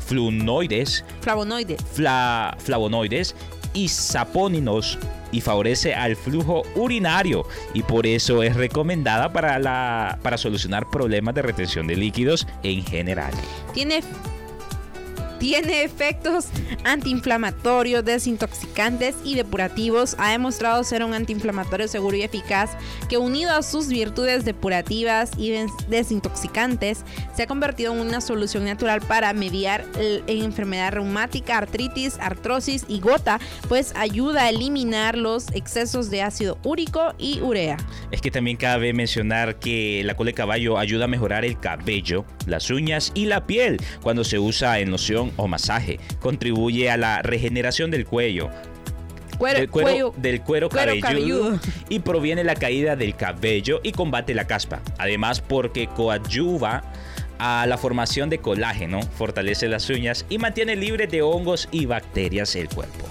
flunoides, 0.06 1.04
Flavonoides. 1.20 1.80
fla- 1.94 2.56
flavonoides 2.58 3.36
y 3.74 3.88
sapóninos 3.88 4.98
y 5.32 5.40
favorece 5.40 5.94
al 5.94 6.16
flujo 6.16 6.62
urinario 6.76 7.46
y 7.74 7.82
por 7.82 8.06
eso 8.06 8.42
es 8.42 8.56
recomendada 8.56 9.32
para, 9.32 9.58
la, 9.58 10.18
para 10.22 10.38
solucionar 10.38 10.88
problemas 10.88 11.34
de 11.34 11.42
retención 11.42 11.86
de 11.86 11.96
líquidos 11.96 12.46
en 12.62 12.84
general. 12.84 13.34
Tiene 15.44 15.82
efectos 15.84 16.46
antiinflamatorios, 16.84 18.02
desintoxicantes 18.02 19.14
y 19.26 19.34
depurativos. 19.34 20.16
Ha 20.18 20.30
demostrado 20.30 20.82
ser 20.84 21.04
un 21.04 21.12
antiinflamatorio 21.12 21.86
seguro 21.86 22.16
y 22.16 22.22
eficaz 22.22 22.70
que 23.10 23.18
unido 23.18 23.52
a 23.52 23.62
sus 23.62 23.88
virtudes 23.88 24.46
depurativas 24.46 25.32
y 25.36 25.50
des- 25.50 25.70
desintoxicantes 25.90 27.04
se 27.36 27.42
ha 27.42 27.46
convertido 27.46 27.92
en 27.92 28.00
una 28.00 28.22
solución 28.22 28.64
natural 28.64 29.02
para 29.02 29.34
mediar 29.34 29.84
enfermedad 30.26 30.92
reumática, 30.92 31.58
artritis, 31.58 32.16
artrosis 32.20 32.86
y 32.88 33.00
gota, 33.00 33.38
pues 33.68 33.92
ayuda 33.96 34.44
a 34.44 34.48
eliminar 34.48 35.18
los 35.18 35.50
excesos 35.52 36.08
de 36.08 36.22
ácido 36.22 36.56
úrico 36.64 37.12
y 37.18 37.42
urea. 37.42 37.76
Es 38.10 38.22
que 38.22 38.30
también 38.30 38.56
cabe 38.56 38.94
mencionar 38.94 39.58
que 39.58 40.00
la 40.06 40.16
cola 40.16 40.28
de 40.28 40.34
caballo 40.34 40.78
ayuda 40.78 41.04
a 41.04 41.08
mejorar 41.08 41.44
el 41.44 41.60
cabello, 41.60 42.24
las 42.46 42.70
uñas 42.70 43.12
y 43.14 43.26
la 43.26 43.46
piel 43.46 43.76
cuando 44.00 44.24
se 44.24 44.38
usa 44.38 44.78
en 44.78 44.90
loción 44.90 45.33
o 45.36 45.48
masaje. 45.48 45.98
Contribuye 46.20 46.90
a 46.90 46.96
la 46.96 47.22
regeneración 47.22 47.90
del 47.90 48.06
cuello, 48.06 48.50
Cuero, 49.38 49.58
del 49.58 49.68
cuero, 49.70 49.88
cuello- 49.88 50.14
del 50.16 50.40
cuero, 50.42 50.68
cuero 50.68 50.92
cabelludo, 51.00 51.42
cabelludo. 51.50 51.60
y 51.88 51.98
proviene 51.98 52.44
la 52.44 52.54
caída 52.54 52.94
del 52.94 53.16
cabello 53.16 53.80
y 53.82 53.90
combate 53.92 54.32
la 54.34 54.46
caspa. 54.46 54.80
Además 54.98 55.40
porque 55.40 55.88
coadyuva 55.88 56.84
a 57.40 57.66
la 57.66 57.76
formación 57.76 58.30
de 58.30 58.38
colágeno, 58.38 59.02
fortalece 59.02 59.66
las 59.68 59.90
uñas 59.90 60.24
y 60.28 60.38
mantiene 60.38 60.76
libre 60.76 61.08
de 61.08 61.22
hongos 61.22 61.68
y 61.72 61.86
bacterias 61.86 62.54
el 62.54 62.68
cuerpo. 62.68 63.06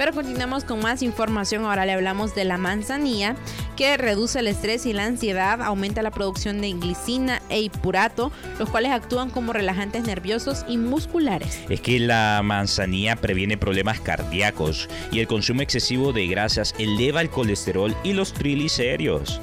Pero 0.00 0.14
continuamos 0.14 0.64
con 0.64 0.80
más 0.80 1.02
información. 1.02 1.66
Ahora 1.66 1.84
le 1.84 1.92
hablamos 1.92 2.34
de 2.34 2.46
la 2.46 2.56
manzanilla, 2.56 3.36
que 3.76 3.98
reduce 3.98 4.38
el 4.38 4.46
estrés 4.46 4.86
y 4.86 4.94
la 4.94 5.04
ansiedad, 5.04 5.60
aumenta 5.60 6.00
la 6.00 6.10
producción 6.10 6.62
de 6.62 6.72
glicina 6.72 7.42
e 7.50 7.60
hipurato, 7.60 8.32
los 8.58 8.70
cuales 8.70 8.92
actúan 8.92 9.28
como 9.28 9.52
relajantes 9.52 10.04
nerviosos 10.04 10.64
y 10.66 10.78
musculares. 10.78 11.60
Es 11.68 11.82
que 11.82 12.00
la 12.00 12.40
manzanilla 12.42 13.16
previene 13.16 13.58
problemas 13.58 14.00
cardíacos 14.00 14.88
y 15.12 15.20
el 15.20 15.26
consumo 15.26 15.60
excesivo 15.60 16.14
de 16.14 16.26
grasas 16.28 16.74
eleva 16.78 17.20
el 17.20 17.28
colesterol 17.28 17.94
y 18.02 18.14
los 18.14 18.32
triglicéridos 18.32 19.38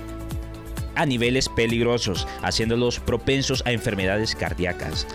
a 0.96 1.06
niveles 1.06 1.50
peligrosos, 1.50 2.28
haciéndolos 2.42 3.00
propensos 3.00 3.62
a 3.68 3.74
enfermedades 3.74 4.34
cardíacas. 4.34 5.06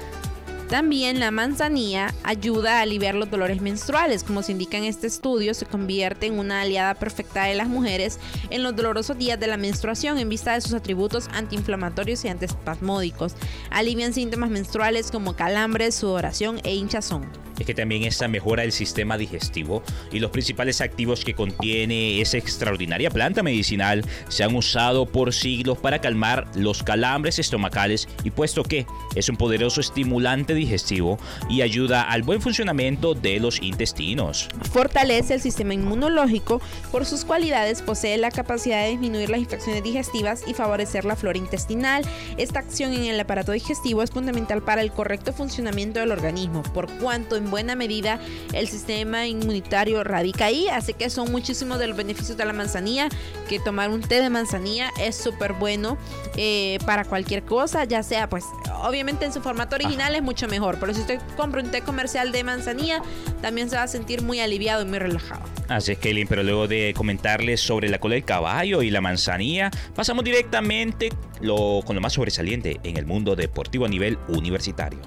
También 0.72 1.20
la 1.20 1.30
manzanilla 1.30 2.14
ayuda 2.22 2.78
a 2.78 2.80
aliviar 2.80 3.14
los 3.14 3.30
dolores 3.30 3.61
menstruales. 3.61 4.24
Como 4.24 4.42
se 4.42 4.52
indica 4.52 4.78
en 4.78 4.85
este 4.85 5.06
estudio, 5.06 5.52
se 5.52 5.66
convierte 5.66 6.24
en 6.24 6.38
una 6.38 6.62
aliada 6.62 6.94
perfecta 6.94 7.44
de 7.44 7.54
las 7.54 7.68
mujeres 7.68 8.18
en 8.48 8.62
los 8.62 8.74
dolorosos 8.74 9.18
días 9.18 9.38
de 9.38 9.48
la 9.48 9.58
menstruación 9.58 10.16
en 10.16 10.30
vista 10.30 10.54
de 10.54 10.62
sus 10.62 10.72
atributos 10.72 11.28
antiinflamatorios 11.35 12.24
y 12.24 12.28
antiespasmódicos. 12.28 13.35
Alivian 13.68 14.14
síntomas 14.14 14.48
menstruales 14.48 15.11
como 15.11 15.37
calambres, 15.37 15.94
sudoración 15.94 16.58
e 16.64 16.74
hinchazón. 16.74 17.28
Es 17.62 17.66
que 17.66 17.75
también 17.75 18.03
esta 18.03 18.27
mejora 18.27 18.64
el 18.64 18.72
sistema 18.72 19.16
digestivo 19.16 19.85
y 20.11 20.18
los 20.18 20.33
principales 20.33 20.81
activos 20.81 21.25
que 21.25 21.35
contiene 21.35 22.20
esa 22.20 22.37
extraordinaria 22.37 23.09
planta 23.09 23.44
medicinal 23.44 24.05
se 24.27 24.42
han 24.42 24.57
usado 24.57 25.07
por 25.07 25.33
siglos 25.33 25.79
para 25.79 26.01
calmar 26.01 26.48
los 26.57 26.83
calambres 26.83 27.38
estomacales 27.38 28.09
y 28.25 28.33
puesto 28.33 28.64
que 28.64 28.85
es 29.14 29.29
un 29.29 29.37
poderoso 29.37 29.81
estimulante 29.81 30.55
digestivo 30.55 31.20
y 31.48 31.62
ayuda 31.62 32.03
al 32.03 32.25
buen 32.25 32.40
funcionamiento 32.40 33.14
de 33.14 33.38
los 33.38 33.62
intestinos. 33.62 34.48
Fortalece 34.72 35.35
el 35.35 35.40
sistema 35.40 35.72
inmunológico. 35.72 36.61
Por 36.90 37.07
sus 37.07 37.25
cualidades 37.25 37.81
posee 37.81 38.18
la 38.18 38.33
capacidad 38.33 38.83
de 38.83 38.90
disminuir 38.90 39.31
las 39.31 39.38
infecciones 39.38 39.85
digestivas 39.85 40.42
y 40.48 40.55
favorecer 40.55 41.05
la 41.05 41.14
flora 41.14 41.38
intestinal. 41.38 42.05
Esta 42.38 42.59
acción 42.59 42.92
en 42.92 43.05
el 43.05 43.20
aparato 43.20 43.53
digestivo 43.53 44.03
es 44.03 44.11
fundamental 44.11 44.62
para 44.62 44.83
el 44.83 44.90
correcto 44.90 45.33
funcionamiento 45.33 46.01
del 46.01 46.11
organismo, 46.11 46.64
por 46.75 46.90
cuanto 46.98 47.37
en 47.37 47.52
buena 47.53 47.77
medida 47.77 48.19
el 48.55 48.67
sistema 48.67 49.29
inmunitario 49.29 50.03
radica 50.03 50.47
ahí, 50.47 50.67
así 50.69 50.95
que 50.95 51.11
son 51.11 51.31
muchísimos 51.31 51.79
de 51.79 51.87
los 51.87 51.97
beneficios 51.97 52.37
de 52.37 52.45
la 52.45 52.53
manzanilla, 52.53 53.09
que 53.49 53.61
tomar 53.61 53.91
un 53.91 54.01
té 54.01 54.21
de 54.21 54.31
manzanilla 54.31 54.91
es 54.99 55.15
súper 55.15 55.53
bueno 55.53 55.99
eh, 56.37 56.79
para 56.87 57.05
cualquier 57.05 57.45
cosa, 57.45 57.85
ya 57.85 58.03
sea 58.03 58.29
pues 58.29 58.45
obviamente 58.83 59.27
en 59.27 59.33
su 59.33 59.43
formato 59.43 59.77
original 59.77 60.15
es 60.15 60.23
mucho 60.23 60.49
mejor, 60.49 60.79
pero 60.81 60.95
si 60.95 61.03
usted 61.03 61.21
compra 61.37 61.62
un 61.62 61.71
té 61.71 61.83
comercial 61.83 62.33
de 62.33 62.43
manzanilla, 62.43 63.03
también 63.43 63.69
se 63.69 63.77
va 63.77 63.83
a 63.83 63.88
sentir 63.88 64.23
muy 64.23 64.41
aliviado 64.41 64.83
y 64.83 64.87
muy 64.87 64.99
relajado. 64.99 65.43
Así 65.69 65.93
es, 65.93 65.99
Kaylin, 65.99 66.27
pero 66.27 66.43
luego 66.43 66.67
de 66.67 66.95
comentarles 66.97 67.61
sobre 67.61 67.88
la 67.88 67.99
cola 67.99 68.15
del 68.15 68.25
caballo 68.25 68.83
y 68.83 68.91
la 68.91 69.03
manzanilla, 69.03 69.71
pasamos 69.95 70.25
directamente 70.25 71.11
lo, 71.41 71.83
con 71.85 71.95
lo 71.97 72.01
más 72.01 72.15
sobresaliente 72.15 72.81
en 72.83 72.97
el 72.97 73.05
mundo 73.05 73.37
deportivo 73.37 73.85
a 73.85 73.88
nivel 73.88 74.19
universitario. 74.29 75.01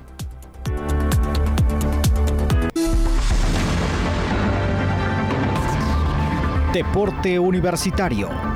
Deporte 6.75 7.39
Universitario. 7.39 8.54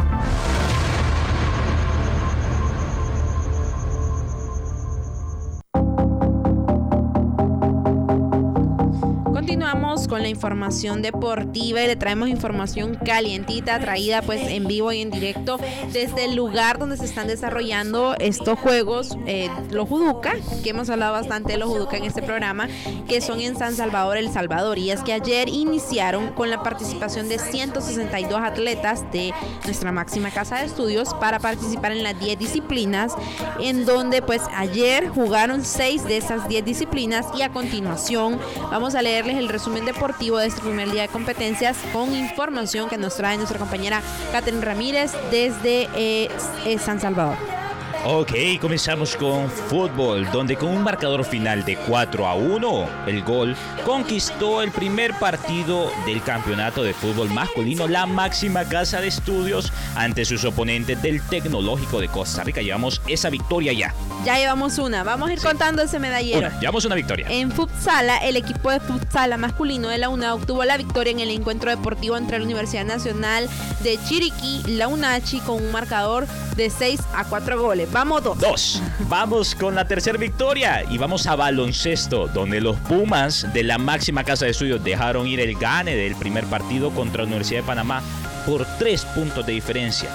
Con 10.08 10.22
la 10.22 10.30
información 10.30 11.02
deportiva 11.02 11.82
y 11.82 11.88
le 11.88 11.96
traemos 11.96 12.30
información 12.30 12.96
calientita 12.96 13.80
traída 13.80 14.22
pues 14.22 14.42
en 14.50 14.66
vivo 14.66 14.92
y 14.92 15.02
en 15.02 15.12
directo 15.12 15.60
desde 15.92 16.26
el 16.26 16.36
lugar 16.36 16.80
donde 16.80 16.98
se 16.98 17.06
están 17.06 17.28
desarrollando 17.28 18.16
estos 18.20 18.58
juegos, 18.58 19.18
eh, 19.28 19.50
los 19.72 19.90
Juduca, 19.90 20.36
que 20.64 20.70
hemos 20.70 20.90
hablado 20.90 21.14
bastante 21.14 21.54
de 21.54 21.58
los 21.58 21.70
Juduca 21.70 21.98
en 21.98 22.06
este 22.06 22.22
programa, 22.22 22.68
que 23.08 23.22
son 23.22 23.42
en 23.42 23.58
San 23.58 23.76
Salvador, 23.76 24.18
El 24.18 24.32
Salvador. 24.32 24.78
Y 24.78 24.92
es 24.92 25.02
que 25.02 25.14
ayer 25.14 25.50
iniciaron 25.50 26.30
con 26.30 26.50
la 26.50 26.64
participación 26.64 27.28
de 27.28 27.38
162 27.38 28.40
atletas 28.40 29.04
de 29.12 29.34
nuestra 29.66 29.92
máxima 29.92 30.32
casa 30.32 30.60
de 30.60 30.66
estudios 30.66 31.14
para 31.16 31.40
participar 31.40 31.92
en 31.92 32.04
las 32.04 32.20
10 32.20 32.40
disciplinas, 32.40 33.14
en 33.60 33.86
donde 33.86 34.22
pues 34.22 34.42
ayer 34.56 35.10
jugaron 35.10 35.66
6 35.66 36.06
de 36.06 36.18
esas 36.18 36.48
10 36.48 36.64
disciplinas 36.64 37.28
y 37.38 37.42
a 37.42 37.50
continuación 37.50 38.40
vamos 38.72 38.96
a 38.96 39.02
leerles 39.02 39.38
el 39.38 39.50
resumen 39.50 39.86
deportivo 39.94 40.38
de 40.38 40.48
este 40.48 40.62
primer 40.62 40.92
día 40.92 41.04
de 41.04 41.08
competencias 41.08 41.78
con 41.92 42.14
información 42.14 42.90
que 42.90 42.98
nos 42.98 43.16
trae 43.16 43.38
nuestra 43.38 43.58
compañera 43.58 44.02
Catherine 44.32 44.64
Ramírez 44.64 45.12
desde 45.32 45.90
eh, 45.96 46.30
eh, 46.66 46.78
San 46.80 47.00
Salvador. 47.00 47.59
Ok, 48.06 48.32
comenzamos 48.62 49.18
con 49.18 49.50
fútbol, 49.50 50.26
donde 50.32 50.56
con 50.56 50.70
un 50.70 50.82
marcador 50.82 51.26
final 51.26 51.66
de 51.66 51.76
4 51.76 52.26
a 52.26 52.34
1, 52.34 52.90
el 53.08 53.24
gol 53.24 53.58
conquistó 53.86 54.62
el 54.62 54.72
primer 54.72 55.14
partido 55.16 55.92
del 56.06 56.24
campeonato 56.24 56.82
de 56.82 56.94
fútbol 56.94 57.30
masculino, 57.30 57.90
la 57.90 58.06
máxima 58.06 58.64
casa 58.64 59.02
de 59.02 59.10
estudios, 59.10 59.74
ante 59.96 60.24
sus 60.24 60.46
oponentes 60.46 61.02
del 61.02 61.22
Tecnológico 61.22 62.00
de 62.00 62.08
Costa 62.08 62.46
Rica. 62.46 62.62
Llevamos 62.62 63.02
esa 63.06 63.30
victoria 63.30 63.74
ya. 63.74 63.94
Ya 64.24 64.38
llevamos 64.38 64.78
una. 64.78 65.04
Vamos 65.04 65.30
a 65.30 65.34
ir 65.34 65.42
contando 65.42 65.82
ese 65.82 66.00
medallero. 66.00 66.40
Una, 66.40 66.58
llevamos 66.62 66.86
una 66.86 66.96
victoria. 66.96 67.28
En 67.30 67.52
futsala, 67.52 68.18
el 68.20 68.38
equipo 68.38 68.72
de 68.72 68.80
futsala 68.80 69.36
masculino 69.36 69.90
de 69.90 69.98
la 69.98 70.08
UNA 70.08 70.36
obtuvo 70.36 70.64
la 70.64 70.78
victoria 70.78 71.12
en 71.12 71.20
el 71.20 71.32
encuentro 71.32 71.70
deportivo 71.70 72.16
entre 72.16 72.40
la 72.40 72.46
Universidad 72.46 72.86
Nacional 72.86 73.50
de 73.84 74.00
Chiriquí 74.08 74.64
la 74.68 74.88
UNACHI 74.88 75.40
con 75.42 75.64
un 75.64 75.72
marcador 75.72 76.28
de 76.56 76.70
6 76.70 77.02
a 77.14 77.26
4 77.26 77.62
goles. 77.62 77.89
Vamos 77.92 78.24
dos. 78.24 78.38
Dos. 78.38 78.82
Vamos 79.08 79.56
con 79.56 79.74
la 79.74 79.88
tercera 79.88 80.18
victoria 80.18 80.84
y 80.90 81.00
vamos 81.00 81.26
a 81.26 81.36
baloncesto, 81.36 82.28
donde 82.28 82.62
los 82.62 82.78
Pumas 82.78 83.52
de 83.52 83.64
la 83.64 83.80
máxima 83.80 84.24
casa 84.24 84.46
de 84.46 84.52
estudios 84.52 84.84
dejaron 84.84 85.26
ir 85.26 85.40
el 85.40 85.56
gane 85.58 85.96
del 85.96 86.16
primer 86.16 86.46
partido 86.46 86.92
contra 86.92 87.24
la 87.24 87.28
Universidad 87.28 87.62
de 87.62 87.68
Panamá 87.68 88.04
por 88.46 88.66
tres 88.78 89.06
puntos 89.06 89.46
de 89.46 89.54
diferencia. 89.54 90.10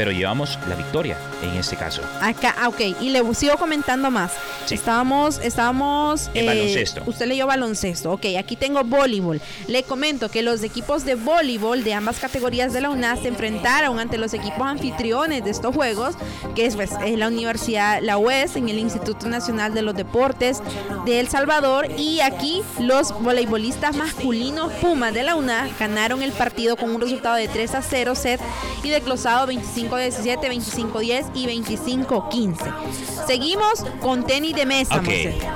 Pero 0.00 0.12
llevamos 0.12 0.58
la 0.66 0.76
victoria 0.76 1.18
en 1.42 1.50
este 1.50 1.76
caso. 1.76 2.00
Acá, 2.22 2.54
ah, 2.58 2.68
ok, 2.68 2.80
y 3.02 3.10
le 3.10 3.22
sigo 3.34 3.58
comentando 3.58 4.10
más. 4.10 4.32
Sí. 4.64 4.76
Estábamos, 4.76 5.38
estábamos. 5.42 6.30
En 6.32 6.46
baloncesto. 6.46 7.02
Usted 7.04 7.26
leyó 7.26 7.46
baloncesto. 7.46 8.10
Ok, 8.12 8.24
aquí 8.38 8.56
tengo 8.56 8.82
voleibol. 8.82 9.42
Le 9.66 9.82
comento 9.82 10.30
que 10.30 10.40
los 10.40 10.62
equipos 10.62 11.04
de 11.04 11.16
voleibol 11.16 11.84
de 11.84 11.92
ambas 11.92 12.18
categorías 12.18 12.72
de 12.72 12.80
la 12.80 12.88
UNA 12.88 13.16
se 13.16 13.28
enfrentaron 13.28 13.98
ante 13.98 14.16
los 14.16 14.32
equipos 14.32 14.62
anfitriones 14.62 15.44
de 15.44 15.50
estos 15.50 15.74
juegos, 15.74 16.14
que 16.54 16.64
es, 16.64 16.76
pues, 16.76 16.92
es 17.04 17.18
la 17.18 17.28
Universidad, 17.28 18.00
la 18.00 18.16
UES, 18.16 18.56
en 18.56 18.70
el 18.70 18.78
Instituto 18.78 19.28
Nacional 19.28 19.74
de 19.74 19.82
los 19.82 19.94
Deportes 19.94 20.62
de 21.04 21.20
El 21.20 21.28
Salvador. 21.28 21.88
Y 21.98 22.20
aquí 22.20 22.62
los 22.78 23.12
voleibolistas 23.20 23.96
masculinos 23.96 24.72
Pumas 24.80 25.12
de 25.12 25.24
la 25.24 25.36
UNA 25.36 25.68
ganaron 25.78 26.22
el 26.22 26.32
partido 26.32 26.76
con 26.76 26.88
un 26.88 27.02
resultado 27.02 27.36
de 27.36 27.48
3 27.48 27.74
a 27.74 27.82
0 27.82 28.14
set 28.14 28.40
y 28.82 28.88
desglosado 28.88 29.46
25-17, 29.90 30.92
25-10 30.92 31.30
y 31.34 31.46
25-15. 31.46 33.26
Seguimos 33.26 33.84
con 34.00 34.24
tenis 34.24 34.54
de 34.54 34.66
mesa. 34.66 34.96
Ok, 34.96 35.08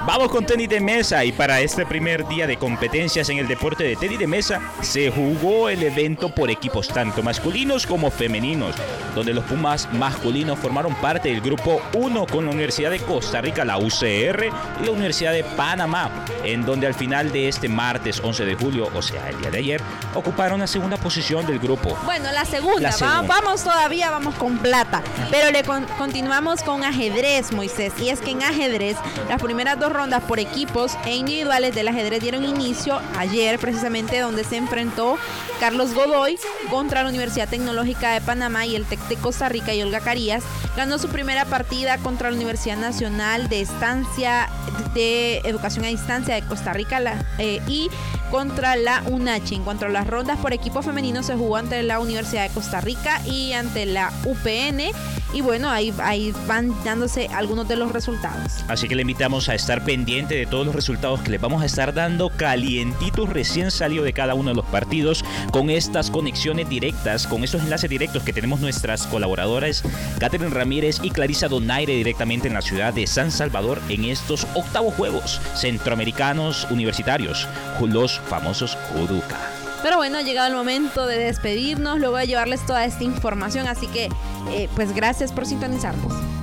vamos 0.07 0.29
con 0.29 0.45
tenis 0.45 0.69
de 0.69 0.81
mesa 0.81 1.25
y 1.25 1.33
para 1.33 1.61
este 1.61 1.87
primer 1.87 2.27
día 2.27 2.47
de 2.47 2.57
competencias 2.57 3.29
en 3.29 3.39
el 3.39 3.49
deporte 3.49 3.85
de 3.85 3.97
tenis 3.97 4.19
de 4.19 4.27
mesa 4.27 4.61
se 4.81 5.11
jugó 5.11 5.69
el 5.69 5.83
evento 5.83 6.35
por 6.35 6.51
equipos 6.51 6.89
tanto 6.89 7.23
masculinos 7.23 7.87
como 7.87 8.11
femeninos, 8.11 8.75
donde 9.15 9.33
los 9.33 9.45
Pumas 9.45 9.89
masculinos 9.93 10.59
formaron 10.59 10.95
parte 10.97 11.29
del 11.29 11.41
grupo 11.41 11.81
1 11.93 12.27
con 12.27 12.47
la 12.47 12.53
Universidad 12.53 12.91
de 12.91 12.99
Costa 13.01 13.41
Rica, 13.41 13.65
la 13.65 13.77
UCR 13.79 14.47
y 14.81 14.85
la 14.85 14.91
Universidad 14.91 15.33
de 15.33 15.45
Panamá, 15.45 16.25
en 16.45 16.65
donde 16.65 16.87
al 16.87 16.95
final 16.95 17.31
de 17.31 17.49
este 17.49 17.69
martes 17.69 18.21
11 18.23 18.45
de 18.45 18.55
julio, 18.55 18.89
o 18.95 19.03
sea, 19.03 19.29
el 19.29 19.39
día 19.41 19.51
de 19.51 19.59
ayer, 19.59 19.83
ocuparon 20.15 20.61
la 20.61 20.67
segunda 20.67 20.97
posición 20.97 21.47
del 21.47 21.59
grupo. 21.59 21.97
Bueno, 22.05 22.33
la 22.33 22.45
segunda, 22.45 22.81
La 22.81 22.93
segunda. 22.93 23.23
vamos 23.23 23.63
todavía, 23.63 24.11
vamos 24.11 24.24
con 24.33 24.59
plata. 24.59 25.03
Pero 25.31 25.51
le 25.51 25.63
con- 25.65 25.85
continuamos 25.99 26.63
con 26.63 26.85
ajedrez, 26.85 27.53
Moisés. 27.53 27.93
Y 28.01 28.09
es 28.09 28.21
que 28.21 28.31
en 28.31 28.43
ajedrez, 28.43 28.97
las 29.29 29.43
primeras 29.43 29.79
dos 29.79 29.93
rondas 29.93 30.23
por 30.23 30.39
equipos 30.39 30.93
e 31.05 31.17
individuales 31.17 31.75
del 31.75 31.89
ajedrez 31.89 32.21
dieron 32.23 32.45
inicio 32.45 33.01
ayer, 33.19 33.59
precisamente 33.59 34.21
donde 34.21 34.45
se 34.45 34.57
enfrentó 34.57 35.19
Carlos 35.61 35.95
Godoy 35.95 36.39
contra 36.71 37.03
la 37.03 37.09
Universidad 37.09 37.49
Tecnológica 37.49 38.13
de 38.13 38.21
Panamá 38.21 38.67
y 38.67 38.77
el 38.77 38.85
TEC 38.85 39.01
de 39.09 39.17
Costa 39.17 39.49
Rica 39.49 39.75
y 39.75 39.83
Olga 39.83 40.01
Carías. 40.01 40.43
Ganó 40.77 40.99
su 40.99 41.09
primera 41.09 41.45
partida 41.45 41.99
contra 41.99 42.31
la 42.31 42.37
Universidad 42.37 42.77
Nacional 42.77 43.49
de 43.49 43.61
Estancia 43.61 44.49
de 44.95 45.39
Educación 45.45 45.85
a 45.85 45.89
Distancia 45.89 46.35
de 46.35 46.43
Costa 46.43 46.73
Rica 46.73 46.95
eh, 47.39 47.61
y 47.67 47.89
contra 48.35 48.75
la 48.75 49.01
UNACHI. 49.07 49.55
En 49.55 49.63
cuanto 49.63 49.87
a 49.87 49.89
las 49.91 50.09
rondas 50.09 50.41
por 50.41 50.53
equipo 50.53 50.83
femenino, 50.83 51.23
se 51.23 51.37
jugó 51.37 51.55
ante 51.55 51.81
la 51.85 52.01
Universidad 52.01 52.43
de 52.43 52.53
Costa 52.53 52.81
Rica 52.81 53.21
y 53.25 53.53
ante 53.53 53.87
la 53.87 54.13
UPN. 54.25 54.91
Y 55.35 55.41
bueno, 55.41 55.69
ahí, 55.69 55.93
ahí 55.99 56.33
van 56.47 56.73
dándose 56.85 57.27
algunos 57.29 57.69
de 57.69 57.77
los 57.77 57.93
resultados. 57.93 58.65
Así 58.69 58.89
que 58.89 58.95
le 58.95 59.03
invitamos 59.03 59.49
a 59.49 59.55
estar 59.55 59.85
pendiente 59.85 60.37
de 60.37 60.47
todos 60.47 60.65
los 60.65 60.75
resultados 60.75 61.21
que 61.21 61.31
les 61.31 61.41
vamos 61.41 61.63
a 61.63 61.67
estar 61.67 61.93
dando 61.93 62.31
calientitos 62.31 63.29
recién 63.29 63.71
salido 63.71 64.05
de 64.05 64.13
cada 64.13 64.35
uno 64.35 64.51
de 64.51 64.57
los 64.57 64.67
partidos 64.67 65.25
con 65.51 65.71
estas 65.71 66.11
conexiones 66.11 66.69
directas, 66.69 67.27
con 67.27 67.45
estos 67.45 67.63
enlaces 67.63 67.91
directos 67.91 68.23
que 68.23 68.33
tenemos 68.33 68.61
nuestras 68.61 69.07
colaboradoras 69.07 69.83
Catherine 70.19 70.51
Ramírez 70.51 71.01
y 71.03 71.11
Clarisa 71.11 71.49
Donaire 71.49 71.95
directamente 71.95 72.49
en 72.49 72.55
la 72.55 72.63
ciudad 72.63 72.95
de 72.95 73.07
San 73.07 73.31
Salvador 73.31 73.81
en 73.89 74.05
estos 74.05 74.47
octavos 74.55 74.95
Juegos 74.95 75.41
Centroamericanos 75.55 76.67
Universitarios, 76.71 77.49
los 77.95 78.19
famosos 78.29 78.77
Juduca. 78.93 79.54
Pero 79.85 79.99
bueno, 79.99 80.17
ha 80.17 80.23
llegado 80.23 80.49
el 80.49 80.55
momento 80.55 81.07
de 81.07 81.19
despedirnos, 81.19 81.99
luego 81.99 82.17
de 82.17 82.27
llevarles 82.27 82.65
toda 82.65 82.87
esta 82.87 83.05
información. 83.05 83.69
Así 83.69 83.87
que, 83.87 84.09
eh, 84.51 84.71
pues 84.75 84.95
gracias 84.95 85.31
por 85.31 85.45
sintonizarnos. 85.45 86.34